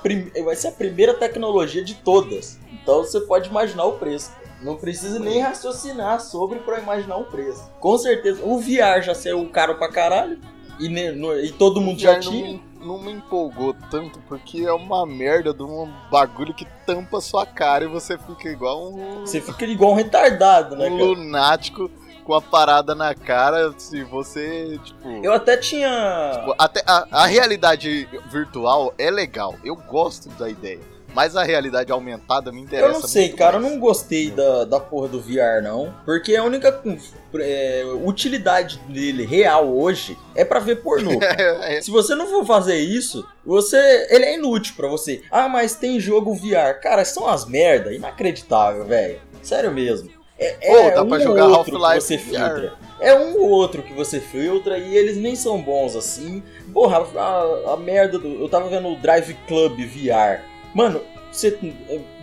prim- 0.02 0.30
vai 0.44 0.54
ser 0.56 0.68
a 0.68 0.72
primeira 0.72 1.14
tecnologia 1.14 1.82
de 1.84 1.94
todas. 1.94 2.58
Então 2.72 3.04
você 3.04 3.20
pode 3.20 3.48
imaginar 3.48 3.84
o 3.84 3.92
preço. 3.98 4.30
Não 4.62 4.76
precisa 4.76 5.18
nem 5.18 5.40
raciocinar 5.40 6.20
sobre 6.20 6.58
pra 6.60 6.78
imaginar 6.80 7.16
o 7.16 7.24
preço. 7.24 7.68
Com 7.80 7.96
certeza. 7.98 8.42
O 8.44 8.58
VR 8.60 9.00
já 9.02 9.14
saiu 9.14 9.48
caro 9.50 9.76
pra 9.76 9.88
caralho. 9.90 10.38
E, 10.80 10.88
no- 10.88 11.38
e 11.38 11.52
todo 11.52 11.80
mundo 11.80 12.00
já 12.00 12.14
não, 12.14 12.20
tinha. 12.20 12.44
me- 12.52 12.62
não 12.80 12.98
me 12.98 13.12
empolgou 13.12 13.74
tanto, 13.90 14.18
porque 14.28 14.62
é 14.62 14.72
uma 14.72 15.04
merda 15.06 15.52
de 15.52 15.62
um 15.62 15.88
bagulho 16.10 16.54
que 16.54 16.64
tampa 16.86 17.20
sua 17.20 17.44
cara 17.44 17.84
e 17.84 17.88
você 17.88 18.16
fica 18.16 18.48
igual 18.48 18.92
um, 18.92 19.20
Você 19.20 19.40
fica 19.40 19.64
igual 19.66 19.92
um 19.92 19.94
retardado, 19.94 20.76
né, 20.76 20.86
um 20.88 20.92
cara? 20.96 21.04
lunático 21.04 21.90
com 22.24 22.34
a 22.34 22.40
parada 22.40 22.94
na 22.94 23.14
cara. 23.14 23.72
Se 23.76 24.02
você, 24.04 24.78
tipo. 24.84 25.08
Eu 25.22 25.32
até 25.32 25.56
tinha. 25.56 25.88
Até 26.58 26.82
a, 26.86 27.06
a 27.10 27.26
realidade 27.26 28.08
virtual 28.30 28.94
é 28.98 29.10
legal, 29.10 29.56
eu 29.64 29.76
gosto 29.76 30.28
da 30.30 30.48
ideia. 30.48 30.80
Mas 31.14 31.36
a 31.36 31.42
realidade 31.42 31.90
aumentada 31.90 32.52
me 32.52 32.60
interessa. 32.60 32.88
Eu 32.88 32.92
não 32.92 33.02
sei, 33.02 33.30
cara, 33.30 33.56
eu 33.56 33.60
mais. 33.60 33.72
não 33.72 33.80
gostei 33.80 34.30
da, 34.30 34.64
da 34.64 34.80
porra 34.80 35.08
do 35.08 35.20
VR, 35.20 35.62
não. 35.62 35.94
Porque 36.04 36.36
a 36.36 36.44
única 36.44 36.80
é, 37.34 37.84
utilidade 38.04 38.78
dele 38.88 39.24
real 39.24 39.68
hoje 39.68 40.16
é 40.34 40.44
pra 40.44 40.60
ver 40.60 40.76
pornô. 40.76 41.18
É, 41.20 41.76
é, 41.76 41.80
Se 41.80 41.90
você 41.90 42.14
não 42.14 42.26
for 42.26 42.44
fazer 42.44 42.76
isso, 42.76 43.26
você. 43.44 44.06
Ele 44.10 44.24
é 44.24 44.34
inútil 44.34 44.74
pra 44.76 44.88
você. 44.88 45.22
Ah, 45.30 45.48
mas 45.48 45.74
tem 45.74 46.00
jogo 46.00 46.34
VR. 46.34 46.80
Cara, 46.82 47.04
são 47.04 47.28
as 47.28 47.46
merda, 47.46 47.92
inacreditável, 47.92 48.84
velho. 48.84 49.20
Sério 49.42 49.70
mesmo. 49.70 50.10
É, 50.38 50.56
é 50.62 50.90
dá 50.92 51.02
um 51.02 51.08
pra 51.08 51.18
jogar 51.18 51.46
outro 51.46 51.78
que 51.78 52.00
você 52.00 52.16
filtra. 52.16 52.72
É 52.98 53.14
um 53.14 53.38
ou 53.38 53.50
outro 53.50 53.82
que 53.82 53.92
você 53.92 54.20
filtra 54.20 54.78
e 54.78 54.96
eles 54.96 55.16
nem 55.16 55.36
são 55.36 55.60
bons 55.60 55.94
assim. 55.94 56.42
Porra, 56.72 57.06
a, 57.16 57.72
a 57.74 57.76
merda 57.76 58.18
do. 58.18 58.40
Eu 58.40 58.48
tava 58.48 58.68
vendo 58.68 58.88
o 58.88 58.96
Drive 58.96 59.36
Club 59.46 59.78
VR. 59.80 60.49
Mano, 60.74 61.00
você 61.30 61.58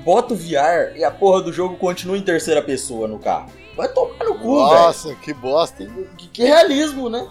bota 0.03 0.33
o 0.33 0.37
VR 0.37 0.95
e 0.95 1.03
a 1.03 1.11
porra 1.11 1.41
do 1.41 1.53
jogo 1.53 1.75
continua 1.77 2.17
em 2.17 2.21
terceira 2.21 2.61
pessoa 2.61 3.07
no 3.07 3.19
carro. 3.19 3.51
Vai 3.75 3.87
tomar 3.89 4.23
no 4.25 4.35
cu, 4.35 4.67
velho. 4.67 4.79
Nossa, 4.79 5.15
que 5.15 5.33
bosta, 5.33 5.83
hein? 5.83 6.07
Que, 6.17 6.27
que 6.27 6.43
realismo, 6.43 7.09
né? 7.09 7.27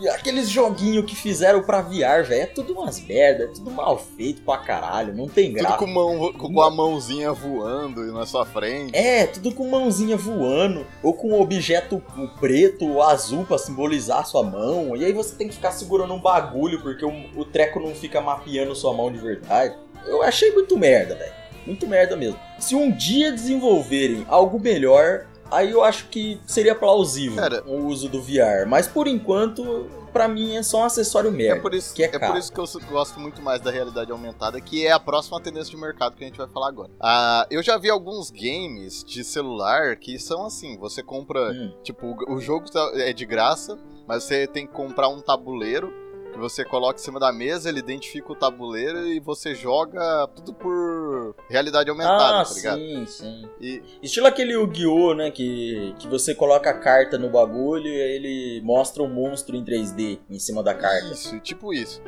E 0.00 0.08
aqueles 0.10 0.48
joguinhos 0.48 1.04
que 1.06 1.16
fizeram 1.16 1.60
pra 1.62 1.80
VR, 1.80 2.22
velho, 2.22 2.42
é 2.42 2.46
tudo 2.46 2.72
umas 2.74 3.00
merda, 3.00 3.44
é 3.44 3.46
tudo 3.48 3.68
mal 3.70 3.98
feito 3.98 4.42
pra 4.42 4.58
caralho, 4.58 5.12
não 5.12 5.26
tem 5.26 5.50
Tudo 5.50 5.60
graça. 5.60 5.76
com, 5.76 5.86
mão, 5.88 6.32
com 6.32 6.62
a 6.62 6.70
mãozinha 6.70 7.32
voando 7.32 8.12
na 8.12 8.24
sua 8.24 8.46
frente. 8.46 8.94
É, 8.96 9.26
tudo 9.26 9.52
com 9.52 9.68
mãozinha 9.68 10.16
voando, 10.16 10.86
ou 11.02 11.12
com 11.14 11.30
um 11.30 11.40
objeto 11.40 12.00
preto 12.38 12.86
ou 12.86 13.02
azul 13.02 13.44
pra 13.44 13.58
simbolizar 13.58 14.20
a 14.20 14.24
sua 14.24 14.44
mão, 14.44 14.94
e 14.94 15.04
aí 15.04 15.12
você 15.12 15.34
tem 15.34 15.48
que 15.48 15.54
ficar 15.54 15.72
segurando 15.72 16.14
um 16.14 16.20
bagulho 16.20 16.80
porque 16.80 17.04
o, 17.04 17.12
o 17.34 17.44
treco 17.44 17.80
não 17.80 17.92
fica 17.92 18.20
mapeando 18.20 18.76
sua 18.76 18.92
mão 18.92 19.10
de 19.10 19.18
verdade. 19.18 19.74
Eu 20.08 20.22
achei 20.22 20.52
muito 20.52 20.76
merda, 20.76 21.14
velho. 21.14 21.32
Muito 21.66 21.86
merda 21.86 22.16
mesmo. 22.16 22.38
Se 22.58 22.74
um 22.74 22.90
dia 22.90 23.30
desenvolverem 23.30 24.24
algo 24.28 24.58
melhor, 24.58 25.26
aí 25.50 25.70
eu 25.70 25.84
acho 25.84 26.06
que 26.08 26.40
seria 26.46 26.74
plausível 26.74 27.36
Cara. 27.36 27.62
o 27.66 27.86
uso 27.86 28.08
do 28.08 28.22
VR. 28.22 28.66
Mas 28.66 28.86
por 28.88 29.06
enquanto, 29.06 29.86
pra 30.12 30.26
mim 30.26 30.56
é 30.56 30.62
só 30.62 30.78
um 30.78 30.84
acessório 30.84 31.28
É 31.28 31.32
merda. 31.32 31.60
por, 31.60 31.74
isso, 31.74 31.94
que 31.94 32.02
é 32.02 32.06
é 32.10 32.18
por 32.18 32.36
isso 32.38 32.50
que 32.50 32.58
eu 32.58 32.66
gosto 32.90 33.20
muito 33.20 33.42
mais 33.42 33.60
da 33.60 33.70
realidade 33.70 34.10
aumentada, 34.10 34.58
que 34.62 34.86
é 34.86 34.90
a 34.92 34.98
próxima 34.98 35.40
tendência 35.42 35.70
de 35.70 35.76
mercado 35.76 36.16
que 36.16 36.24
a 36.24 36.26
gente 36.26 36.38
vai 36.38 36.48
falar 36.48 36.68
agora. 36.68 36.90
Ah, 36.98 37.46
eu 37.50 37.62
já 37.62 37.76
vi 37.76 37.90
alguns 37.90 38.30
games 38.30 39.04
de 39.04 39.22
celular 39.22 39.94
que 39.96 40.18
são 40.18 40.46
assim: 40.46 40.78
você 40.78 41.02
compra, 41.02 41.50
Hum. 41.52 41.74
tipo, 41.82 42.06
o 42.06 42.34
o 42.36 42.40
jogo 42.40 42.70
tá- 42.70 42.92
é 42.94 43.12
de 43.12 43.26
graça, 43.26 43.78
mas 44.06 44.24
você 44.24 44.46
tem 44.46 44.66
que 44.66 44.72
comprar 44.72 45.08
um 45.08 45.20
tabuleiro 45.20 45.92
que 46.32 46.38
você 46.38 46.64
coloca 46.64 47.00
em 47.00 47.02
cima 47.02 47.18
da 47.18 47.32
mesa, 47.32 47.68
ele 47.68 47.78
identifica 47.80 48.32
o 48.32 48.34
tabuleiro 48.36 49.06
e 49.06 49.18
você 49.20 49.54
joga 49.54 50.28
tudo 50.36 50.52
por 50.54 51.34
realidade 51.48 51.90
aumentada, 51.90 52.40
Ah, 52.40 52.44
tá 52.44 52.54
ligado? 52.54 52.78
sim, 52.78 53.06
sim. 53.06 53.48
E 53.60 53.82
Estilo 54.02 54.26
aquele 54.26 54.52
Yu-Gi-Oh, 54.52 55.14
né? 55.14 55.30
Que, 55.30 55.94
que 55.98 56.06
você 56.08 56.34
coloca 56.34 56.70
a 56.70 56.74
carta 56.78 57.18
no 57.18 57.28
bagulho 57.30 57.86
e 57.88 58.00
aí 58.02 58.10
ele 58.16 58.60
mostra 58.64 59.02
um 59.02 59.08
monstro 59.08 59.56
em 59.56 59.64
3D 59.64 60.18
em 60.30 60.38
cima 60.38 60.62
da 60.62 60.74
carta. 60.74 61.12
isso, 61.12 61.38
tipo 61.40 61.72
isso. 61.72 62.00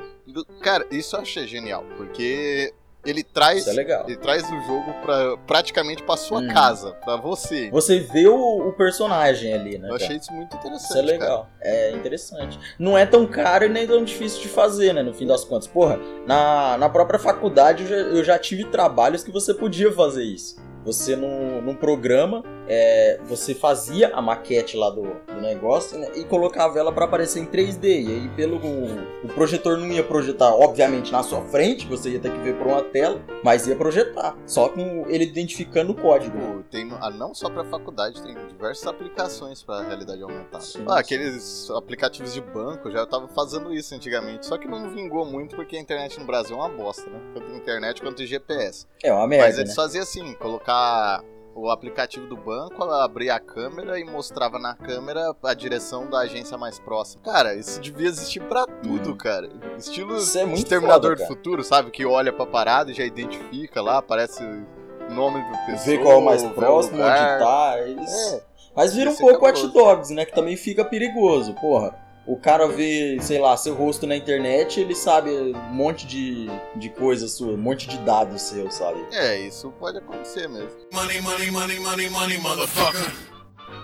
Cara, 0.62 0.86
isso 0.90 1.16
eu 1.16 1.20
achei 1.20 1.46
genial, 1.46 1.84
porque 1.96 2.72
ele 3.04 3.22
traz 3.22 3.66
Isso 3.66 3.80
é. 3.80 4.04
Ele 4.06 4.16
traz 4.16 4.42
o 4.44 4.60
jogo 4.66 4.92
pra, 5.02 5.36
praticamente 5.46 6.02
pra 6.02 6.16
sua 6.16 6.40
Hum. 6.40 6.48
casa, 6.48 6.92
pra 7.04 7.16
você. 7.16 7.70
Você 7.70 8.00
vê 8.00 8.26
o, 8.28 8.68
o 8.68 8.72
personagem 8.72 9.52
ali, 9.54 9.78
né? 9.78 9.88
Eu 9.88 9.92
cara? 9.92 10.04
achei 10.04 10.16
isso 10.16 10.32
muito 10.32 10.56
interessante. 10.56 10.88
Isso 10.90 10.98
é 10.98 11.02
legal. 11.02 11.48
É 11.60 11.90
interessante. 11.92 12.58
Não 12.78 12.96
é 12.96 13.06
tão 13.06 13.26
caro 13.26 13.64
e 13.64 13.68
nem 13.68 13.86
tão 13.86 14.04
difícil 14.04 14.42
de 14.42 14.48
fazer, 14.48 14.92
né? 14.92 15.02
No 15.02 15.14
fim 15.14 15.26
das 15.26 15.44
contas. 15.44 15.66
Porra, 15.66 15.98
na, 16.26 16.76
na 16.78 16.88
própria 16.88 17.18
faculdade 17.18 17.82
eu 17.84 17.88
já, 17.88 17.96
eu 17.96 18.24
já 18.24 18.38
tive 18.38 18.64
trabalhos 18.64 19.22
que 19.24 19.30
você 19.30 19.52
podia 19.54 19.92
fazer 19.92 20.24
isso. 20.24 20.56
Você 20.84 21.14
num, 21.14 21.60
num 21.60 21.74
programa, 21.74 22.42
é, 22.72 23.18
você 23.24 23.52
fazia 23.52 24.14
a 24.14 24.22
maquete 24.22 24.76
lá 24.76 24.90
do, 24.90 25.02
do 25.02 25.40
negócio 25.40 25.98
né, 25.98 26.08
e 26.14 26.22
colocava 26.22 26.78
ela 26.78 26.92
pra 26.92 27.04
aparecer 27.04 27.40
em 27.40 27.46
3D. 27.46 27.84
E 27.84 28.06
aí 28.06 28.28
pelo 28.36 28.60
o 28.60 29.28
projetor 29.34 29.76
não 29.76 29.88
ia 29.88 30.04
projetar, 30.04 30.54
obviamente, 30.54 31.10
na 31.10 31.24
sua 31.24 31.42
frente, 31.42 31.86
você 31.88 32.10
ia 32.10 32.20
ter 32.20 32.30
que 32.30 32.38
ver 32.38 32.56
por 32.56 32.68
uma 32.68 32.82
tela, 32.82 33.20
mas 33.42 33.66
ia 33.66 33.74
projetar. 33.74 34.36
Só 34.46 34.68
com 34.68 35.04
ele 35.08 35.24
identificando 35.24 35.90
o 35.90 35.94
código. 35.96 36.38
Tipo, 36.38 36.62
tem, 36.70 36.88
ah, 37.00 37.10
não 37.10 37.34
só 37.34 37.50
pra 37.50 37.64
faculdade, 37.64 38.22
tem 38.22 38.36
diversas 38.48 38.86
aplicações 38.86 39.62
pra 39.64 39.82
realidade 39.82 40.22
aumentada. 40.22 40.62
Sim, 40.62 40.84
ah, 40.86 40.94
sim. 40.94 41.00
aqueles 41.00 41.70
aplicativos 41.70 42.32
de 42.32 42.40
banco 42.40 42.88
já 42.90 43.04
tava 43.04 43.26
fazendo 43.28 43.74
isso 43.74 43.92
antigamente, 43.94 44.46
só 44.46 44.56
que 44.56 44.68
não 44.68 44.90
vingou 44.90 45.26
muito 45.26 45.56
porque 45.56 45.76
a 45.76 45.80
internet 45.80 46.20
no 46.20 46.26
Brasil 46.26 46.54
é 46.56 46.58
uma 46.60 46.68
bosta, 46.68 47.10
né? 47.10 47.20
Tanto 47.34 47.50
internet 47.50 48.00
quanto 48.00 48.24
GPS. 48.24 48.86
É 49.02 49.12
uma 49.12 49.26
Mas 49.26 49.28
merda, 49.28 49.60
eles 49.60 49.70
né? 49.70 49.74
faziam 49.74 50.02
assim, 50.02 50.34
colocar 50.34 51.24
o 51.54 51.68
aplicativo 51.70 52.26
do 52.26 52.36
banco, 52.36 52.82
abria 52.84 53.34
a 53.34 53.40
câmera 53.40 53.98
e 53.98 54.04
mostrava 54.04 54.58
na 54.58 54.74
câmera 54.74 55.34
a 55.42 55.54
direção 55.54 56.08
da 56.08 56.20
agência 56.20 56.56
mais 56.56 56.78
próxima. 56.78 57.22
Cara, 57.22 57.54
isso 57.54 57.80
devia 57.80 58.08
existir 58.08 58.40
pra 58.40 58.66
tudo, 58.82 59.10
Hum. 59.10 59.16
cara. 59.16 59.48
Estilo 59.76 60.16
Isso 60.16 60.38
é 60.38 60.44
muito 60.44 60.58
Exterminador 60.58 61.16
foda, 61.16 61.22
do. 61.24 61.26
Futuro, 61.28 61.64
sabe? 61.64 61.90
Que 61.90 62.04
olha 62.06 62.32
pra 62.32 62.46
parada 62.46 62.90
e 62.90 62.94
já 62.94 63.04
identifica 63.04 63.82
lá, 63.82 63.98
aparece 63.98 64.42
o 64.42 65.12
nome 65.12 65.42
da 65.42 65.58
pessoa. 65.66 65.84
Ver 65.86 65.98
qual 66.02 66.14
é 66.14 66.16
o 66.16 66.24
mais 66.24 66.42
vê 66.42 66.48
próximo, 66.50 66.96
onde 67.02 67.04
tá. 67.14 67.74
Eles... 67.80 68.32
É, 68.32 68.42
Mas 68.76 68.94
vira 68.94 69.10
um 69.10 69.12
Esse 69.12 69.22
é 69.24 69.28
pouco. 69.28 69.44
Watch 69.44 69.66
Dogs, 69.68 70.14
né? 70.14 70.24
Que 70.24 70.32
também 70.34 70.56
fica 70.56 70.84
perigoso, 70.84 71.52
porra. 71.54 71.94
O 72.26 72.36
cara 72.36 72.68
vê, 72.68 73.18
sei 73.20 73.38
lá, 73.38 73.56
seu 73.56 73.74
rosto 73.74 74.06
na 74.06 74.14
internet, 74.14 74.78
ele 74.80 74.94
sabe 74.94 75.30
um 75.30 75.54
monte 75.72 76.06
de, 76.06 76.46
de 76.76 76.88
coisa 76.90 77.26
sua, 77.26 77.54
um 77.54 77.56
monte 77.56 77.88
de 77.88 77.98
dados 77.98 78.42
seu, 78.42 78.70
sabe? 78.70 79.04
é, 79.12 79.40
isso 79.40 79.72
pode 79.78 79.98
acontecer 79.98 80.48
mesmo. 80.48 80.70
Money, 80.92 81.20
money, 81.22 81.50
money, 81.50 81.80
money, 81.80 82.10
money, 82.10 82.38
motherfucker. 82.38 83.29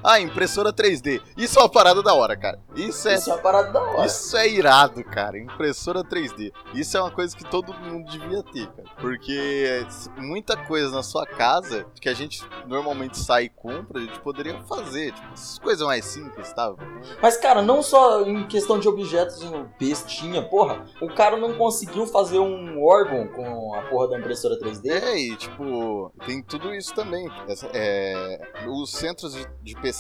Ah, 0.05 0.21
impressora 0.21 0.73
3D. 0.73 1.21
Isso 1.37 1.59
é 1.59 1.63
uma 1.63 1.69
parada 1.69 2.03
da 2.03 2.15
hora, 2.15 2.37
cara. 2.37 2.61
Isso 2.77 3.09
é 3.09 3.15
Isso 3.15 3.31
é 3.31 3.35
uma 3.35 3.43
parada 3.43 3.73
da 3.73 3.81
hora. 3.83 4.07
Isso 4.07 4.37
é 4.37 4.49
irado, 4.49 5.03
cara. 5.05 5.39
Impressora 5.39 6.05
3D. 6.05 6.53
Isso 6.75 6.97
é 6.97 7.01
uma 7.01 7.11
coisa 7.11 7.37
que 7.37 7.45
todo 7.45 7.75
mundo 7.75 8.09
devia 8.11 8.43
ter, 8.43 8.67
cara. 8.69 8.89
Porque 9.01 9.85
muita 10.17 10.57
coisa 10.57 10.91
na 10.91 11.03
sua 11.03 11.27
casa 11.27 11.87
que 12.01 12.09
a 12.09 12.15
gente 12.15 12.43
normalmente 12.67 13.19
sai 13.19 13.45
e 13.45 13.49
compra, 13.49 13.99
a 13.99 14.03
gente 14.03 14.21
poderia 14.21 14.59
fazer. 14.61 15.13
Tipo, 15.13 15.33
essas 15.33 15.59
coisas 15.59 15.87
mais 15.87 16.05
simples, 16.05 16.53
tá? 16.53 16.73
Mas, 17.21 17.37
cara, 17.37 17.61
não 17.63 17.83
só 17.83 18.23
em 18.23 18.47
questão 18.47 18.79
de 18.79 18.89
objetos 18.89 19.43
em 19.43 19.67
bestinha, 19.79 20.43
porra, 20.43 20.85
o 21.01 21.09
cara 21.09 21.37
não 21.37 21.55
conseguiu 21.55 22.07
fazer 22.07 22.39
um 22.39 22.83
órgão 22.85 23.27
com 23.29 23.75
a 23.75 23.83
porra 23.83 24.09
da 24.11 24.19
impressora 24.19 24.59
3D. 24.59 24.89
É, 24.91 25.19
e 25.19 25.37
tipo, 25.37 26.13
tem 26.25 26.43
tudo 26.43 26.73
isso 26.75 26.95
também. 26.95 27.29
Essa- 27.49 27.69
é, 27.73 28.41
os 28.69 28.93
centros 28.93 29.33
de, 29.35 29.47
de 29.63 29.75
pesquisa 29.81 29.96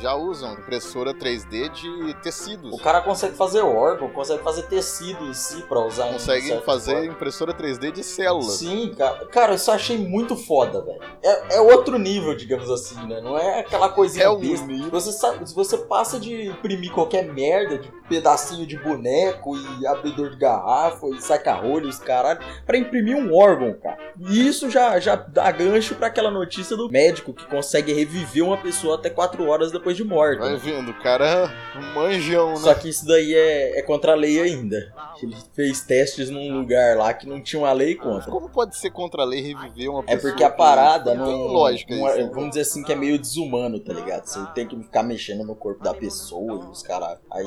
já 0.00 0.14
usam 0.14 0.52
impressora 0.54 1.14
3D 1.14 1.68
de 1.70 2.14
tecidos. 2.22 2.72
O 2.72 2.78
cara 2.82 3.00
consegue 3.00 3.34
fazer 3.36 3.60
órgão, 3.62 4.08
consegue 4.10 4.42
fazer 4.42 4.62
tecido 4.64 5.24
em 5.26 5.34
si 5.34 5.62
pra 5.62 5.80
usar 5.80 6.18
certas 6.18 6.64
fazer 6.64 6.92
formas. 6.92 7.10
impressora 7.14 7.54
3D 7.54 7.92
de 7.92 8.02
células. 8.02 8.52
Sim, 8.58 8.94
cara. 8.96 9.26
Cara, 9.26 9.54
isso 9.54 9.70
eu 9.70 9.74
achei 9.74 9.98
muito 9.98 10.36
foda, 10.36 10.82
velho. 10.84 11.00
É, 11.22 11.56
é 11.56 11.60
outro 11.60 11.98
nível, 11.98 12.34
digamos 12.34 12.70
assim, 12.70 12.96
né? 13.06 13.20
Não 13.20 13.38
é 13.38 13.60
aquela 13.60 13.88
coisinha 13.88 14.24
É 14.24 14.30
um 14.30 14.40
besta. 14.40 14.66
nível. 14.66 14.90
Você 14.90 15.12
sabe, 15.12 15.48
se 15.48 15.54
você 15.54 15.78
passa 15.78 16.18
de 16.18 16.46
imprimir 16.46 16.92
qualquer 16.92 17.24
merda, 17.32 17.78
de 17.78 17.90
pedacinho 18.08 18.66
de 18.66 18.78
boneco 18.78 19.56
e 19.56 19.86
abridor 19.86 20.30
de 20.30 20.36
garrafa 20.36 21.06
e 21.08 21.20
saca-rolhos, 21.20 21.98
caralho, 21.98 22.40
pra 22.66 22.76
imprimir 22.78 23.16
um 23.16 23.34
órgão, 23.36 23.74
cara. 23.82 23.98
E 24.28 24.46
isso 24.46 24.70
já, 24.70 24.98
já 24.98 25.14
dá 25.16 25.50
gancho 25.50 25.94
pra 25.94 26.06
aquela 26.08 26.30
notícia 26.30 26.76
do 26.76 26.90
médico 26.90 27.32
que 27.32 27.46
consegue 27.46 27.92
reviver 27.92 28.42
uma 28.44 28.56
pessoa 28.56 28.96
até 28.96 29.10
24 29.28 29.46
horas 29.46 29.70
depois 29.72 29.96
de 29.96 30.04
morto. 30.04 30.40
Vai 30.40 30.56
vendo, 30.56 30.90
o 30.90 30.94
cara 31.02 31.26
é 31.74 31.78
um 31.78 31.94
manjão, 31.94 32.50
né? 32.50 32.56
Só 32.56 32.74
que 32.74 32.88
isso 32.88 33.06
daí 33.06 33.34
é, 33.34 33.78
é 33.78 33.82
contra 33.82 34.12
a 34.12 34.14
lei 34.14 34.40
ainda. 34.40 34.92
Ele 35.22 35.36
fez 35.54 35.80
testes 35.82 36.30
num 36.30 36.52
lugar 36.56 36.96
lá 36.96 37.12
que 37.12 37.26
não 37.26 37.42
tinha 37.42 37.60
uma 37.60 37.72
lei 37.72 37.94
contra. 37.94 38.30
Como 38.30 38.48
pode 38.48 38.76
ser 38.76 38.90
contra 38.90 39.22
a 39.22 39.24
lei 39.24 39.40
reviver 39.40 39.90
uma 39.90 40.00
É 40.06 40.14
pessoa? 40.14 40.30
porque 40.32 40.44
a 40.44 40.50
parada 40.50 41.14
não 41.14 41.26
tem 41.26 41.36
lógica 41.48 41.94
não 41.96 42.08
é- 42.08 42.10
isso. 42.18 42.26
né? 42.28 42.30
Vamos 42.32 42.48
dizer 42.50 42.60
assim 42.62 42.82
que 42.84 42.92
é 42.92 42.96
meio 42.96 43.18
desumano, 43.18 43.80
tá 43.80 43.92
ligado? 43.92 44.24
Você 44.26 44.38
tem 44.54 44.66
que 44.66 44.76
ficar 44.76 45.02
mexendo 45.02 45.44
no 45.44 45.54
corpo 45.56 45.82
da 45.82 45.92
pessoa 45.92 46.64
e 46.66 46.70
os 46.70 46.82
caras. 46.82 47.18
Aí 47.30 47.44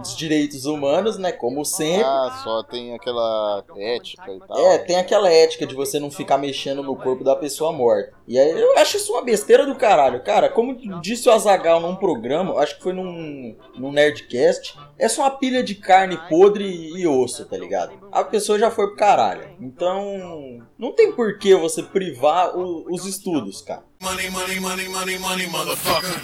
os 0.00 0.16
direitos 0.16 0.64
humanos, 0.64 1.18
né? 1.18 1.32
Como 1.32 1.64
sempre. 1.64 2.04
Ah, 2.04 2.40
só 2.42 2.62
tem 2.62 2.94
aquela 2.94 3.64
ética 3.76 4.30
e 4.32 4.38
tal. 4.38 4.58
É, 4.58 4.78
tem 4.78 4.96
aquela 4.96 5.28
ética 5.30 5.66
de 5.66 5.74
você 5.74 5.98
não 5.98 6.10
ficar 6.10 6.38
mexendo 6.38 6.82
no 6.82 6.96
corpo 6.96 7.24
da 7.24 7.34
pessoa 7.34 7.72
morta. 7.72 8.12
E 8.28 8.38
aí 8.38 8.50
eu 8.60 8.78
acho 8.78 8.96
isso 8.96 9.12
uma 9.12 9.22
besteira 9.22 9.66
do 9.66 9.74
caralho. 9.74 10.22
Cara, 10.22 10.48
como 10.48 10.76
disse 11.02 11.28
o 11.28 11.32
Azagal 11.32 11.80
num 11.80 11.96
programa, 11.96 12.58
acho 12.60 12.76
que 12.76 12.82
foi 12.82 12.92
num, 12.92 13.56
num 13.76 13.92
Nerdcast, 13.92 14.78
é 14.98 15.08
só 15.08 15.22
uma 15.22 15.30
pilha 15.32 15.62
de 15.62 15.74
carne 15.74 16.16
podre 16.28 16.64
e 16.64 17.06
osso, 17.06 17.44
tá 17.44 17.56
ligado? 17.58 17.92
A 18.12 18.22
pessoa 18.24 18.58
já 18.58 18.70
foi 18.70 18.86
pro 18.86 18.96
caralho. 18.96 19.50
Então, 19.60 20.62
não 20.78 20.92
tem 20.92 21.12
por 21.12 21.38
que 21.38 21.54
você 21.54 21.82
privar 21.82 22.56
o- 22.56 22.86
os 22.88 23.04
estudos, 23.04 23.60
cara. 23.60 23.82
Money, 24.00 24.30
money, 24.30 24.60
money, 24.60 24.88
money, 24.88 25.18
money, 25.18 25.46
motherfucker. 25.48 26.20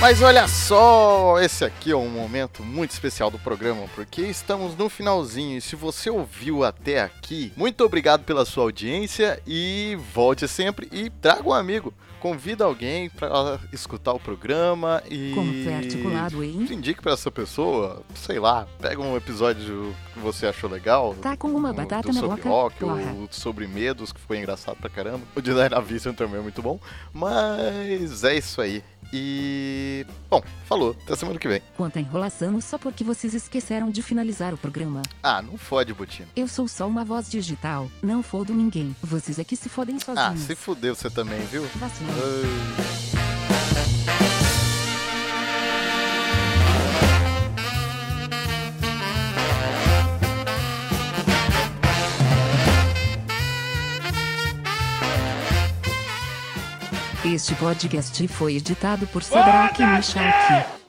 Mas 0.00 0.20
olha 0.20 0.48
só, 0.48 1.38
esse 1.40 1.64
aqui 1.64 1.92
é 1.92 1.96
um 1.96 2.08
momento 2.08 2.64
muito 2.64 2.90
especial 2.90 3.30
do 3.30 3.38
programa, 3.38 3.84
porque 3.94 4.22
estamos 4.22 4.76
no 4.76 4.88
finalzinho. 4.88 5.58
E 5.58 5.60
se 5.60 5.76
você 5.76 6.10
ouviu 6.10 6.64
até 6.64 7.00
aqui, 7.02 7.52
muito 7.56 7.84
obrigado 7.84 8.24
pela 8.24 8.44
sua 8.44 8.64
audiência 8.64 9.40
e 9.46 9.96
volte 10.12 10.48
sempre 10.48 10.88
e 10.90 11.08
traga 11.08 11.48
um 11.48 11.52
amigo. 11.52 11.94
Convida 12.22 12.64
alguém 12.64 13.10
para 13.10 13.58
escutar 13.72 14.12
o 14.12 14.20
programa 14.20 15.02
e 15.10 15.32
Como 15.34 15.52
foi 15.64 15.74
articulado, 15.74 16.44
hein? 16.44 16.68
indique 16.70 17.02
para 17.02 17.14
essa 17.14 17.32
pessoa, 17.32 18.00
sei 18.14 18.38
lá, 18.38 18.64
pega 18.80 19.02
um 19.02 19.16
episódio 19.16 19.92
que 20.14 20.20
você 20.20 20.46
achou 20.46 20.70
legal. 20.70 21.16
Tá 21.20 21.36
com 21.36 21.48
uma 21.48 21.72
batata 21.72 22.08
do 22.10 22.14
na 22.14 22.20
sobre 22.20 22.36
boca, 22.36 22.48
rock, 22.48 22.78
porra. 22.78 23.12
o 23.14 23.28
sobre 23.32 23.66
medos, 23.66 24.12
que 24.12 24.20
foi 24.20 24.38
engraçado 24.38 24.76
pra 24.76 24.88
caramba. 24.88 25.22
O 25.34 25.40
de 25.40 25.52
Dyna 25.52 25.80
Vision 25.80 26.14
também 26.14 26.38
é 26.38 26.42
muito 26.42 26.62
bom. 26.62 26.78
Mas 27.12 28.22
é 28.22 28.36
isso 28.36 28.60
aí. 28.60 28.84
E. 29.12 30.06
Bom, 30.30 30.42
falou. 30.64 30.96
Até 31.04 31.16
semana 31.16 31.38
que 31.38 31.46
vem. 31.48 31.60
Quanta 31.76 32.00
enrolação 32.00 32.60
só 32.60 32.78
porque 32.78 33.04
vocês 33.04 33.34
esqueceram 33.34 33.90
de 33.90 34.02
finalizar 34.02 34.54
o 34.54 34.58
programa. 34.58 35.02
Ah, 35.22 35.42
não 35.42 35.58
fode, 35.58 35.92
Botino. 35.92 36.28
Eu 36.34 36.48
sou 36.48 36.66
só 36.66 36.86
uma 36.88 37.04
voz 37.04 37.30
digital, 37.30 37.90
não 38.02 38.22
fodo 38.22 38.54
ninguém. 38.54 38.96
Vocês 39.02 39.38
é 39.38 39.44
que 39.44 39.56
se 39.56 39.68
fodem 39.68 39.96
Ah, 39.96 40.00
sozinhos. 40.04 40.40
se 40.46 40.54
fudeu 40.54 40.94
você 40.94 41.10
também, 41.10 41.40
viu? 41.46 41.62
Vacilão. 41.76 43.11
Este 57.32 57.54
podcast 57.54 58.28
foi 58.28 58.56
editado 58.56 59.06
por 59.06 59.22
Sadraque 59.22 59.82
Michalki. 59.82 60.81